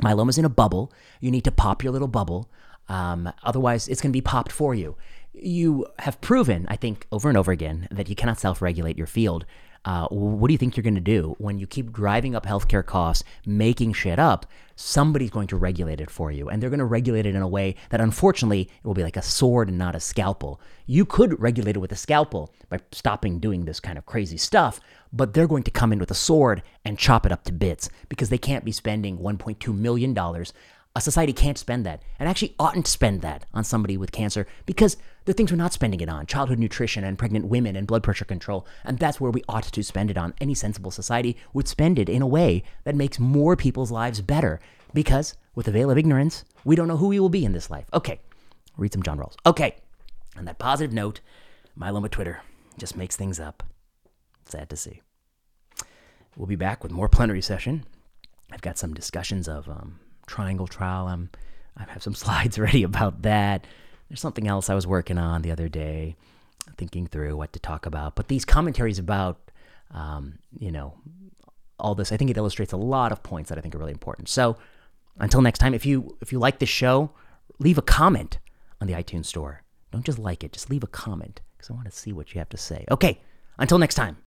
[0.00, 0.92] Myeloma's in a bubble.
[1.20, 2.48] You need to pop your little bubble.
[2.88, 4.96] Um, otherwise, it's going to be popped for you.
[5.34, 9.06] You have proven, I think, over and over again, that you cannot self regulate your
[9.06, 9.46] field.
[9.84, 12.84] Uh, what do you think you're going to do when you keep driving up healthcare
[12.84, 14.46] costs, making shit up?
[14.76, 17.48] Somebody's going to regulate it for you, and they're going to regulate it in a
[17.48, 20.60] way that unfortunately it will be like a sword and not a scalpel.
[20.86, 24.80] You could regulate it with a scalpel by stopping doing this kind of crazy stuff,
[25.12, 27.90] but they're going to come in with a sword and chop it up to bits
[28.08, 30.52] because they can't be spending 1.2 million dollars
[30.94, 34.96] a society can't spend that and actually oughtn't spend that on somebody with cancer because
[35.24, 38.24] the things we're not spending it on childhood nutrition and pregnant women and blood pressure
[38.24, 38.66] control.
[38.84, 40.34] And that's where we ought to spend it on.
[40.40, 44.60] Any sensible society would spend it in a way that makes more people's lives better
[44.92, 47.70] because with the veil of ignorance, we don't know who we will be in this
[47.70, 47.86] life.
[47.92, 48.20] Okay,
[48.76, 49.36] read some John Rawls.
[49.46, 49.76] Okay,
[50.36, 51.20] on that positive note,
[51.78, 52.42] myeloma Twitter
[52.78, 53.62] just makes things up.
[54.44, 55.02] Sad to see.
[56.36, 57.84] We'll be back with more plenary session.
[58.50, 61.06] I've got some discussions of um, triangle trial.
[61.06, 61.30] I'm
[61.76, 63.66] I have some slides ready about that.
[64.12, 66.16] There's something else I was working on the other day,
[66.76, 68.14] thinking through what to talk about.
[68.14, 69.50] But these commentaries about,
[69.90, 70.98] um, you know,
[71.78, 73.90] all this, I think it illustrates a lot of points that I think are really
[73.90, 74.28] important.
[74.28, 74.58] So
[75.18, 77.12] until next time, if you if you like this show,
[77.58, 78.38] leave a comment
[78.82, 79.62] on the iTunes store.
[79.92, 82.38] Don't just like it, just leave a comment because I want to see what you
[82.38, 82.84] have to say.
[82.90, 83.18] Okay,
[83.56, 84.18] until next time.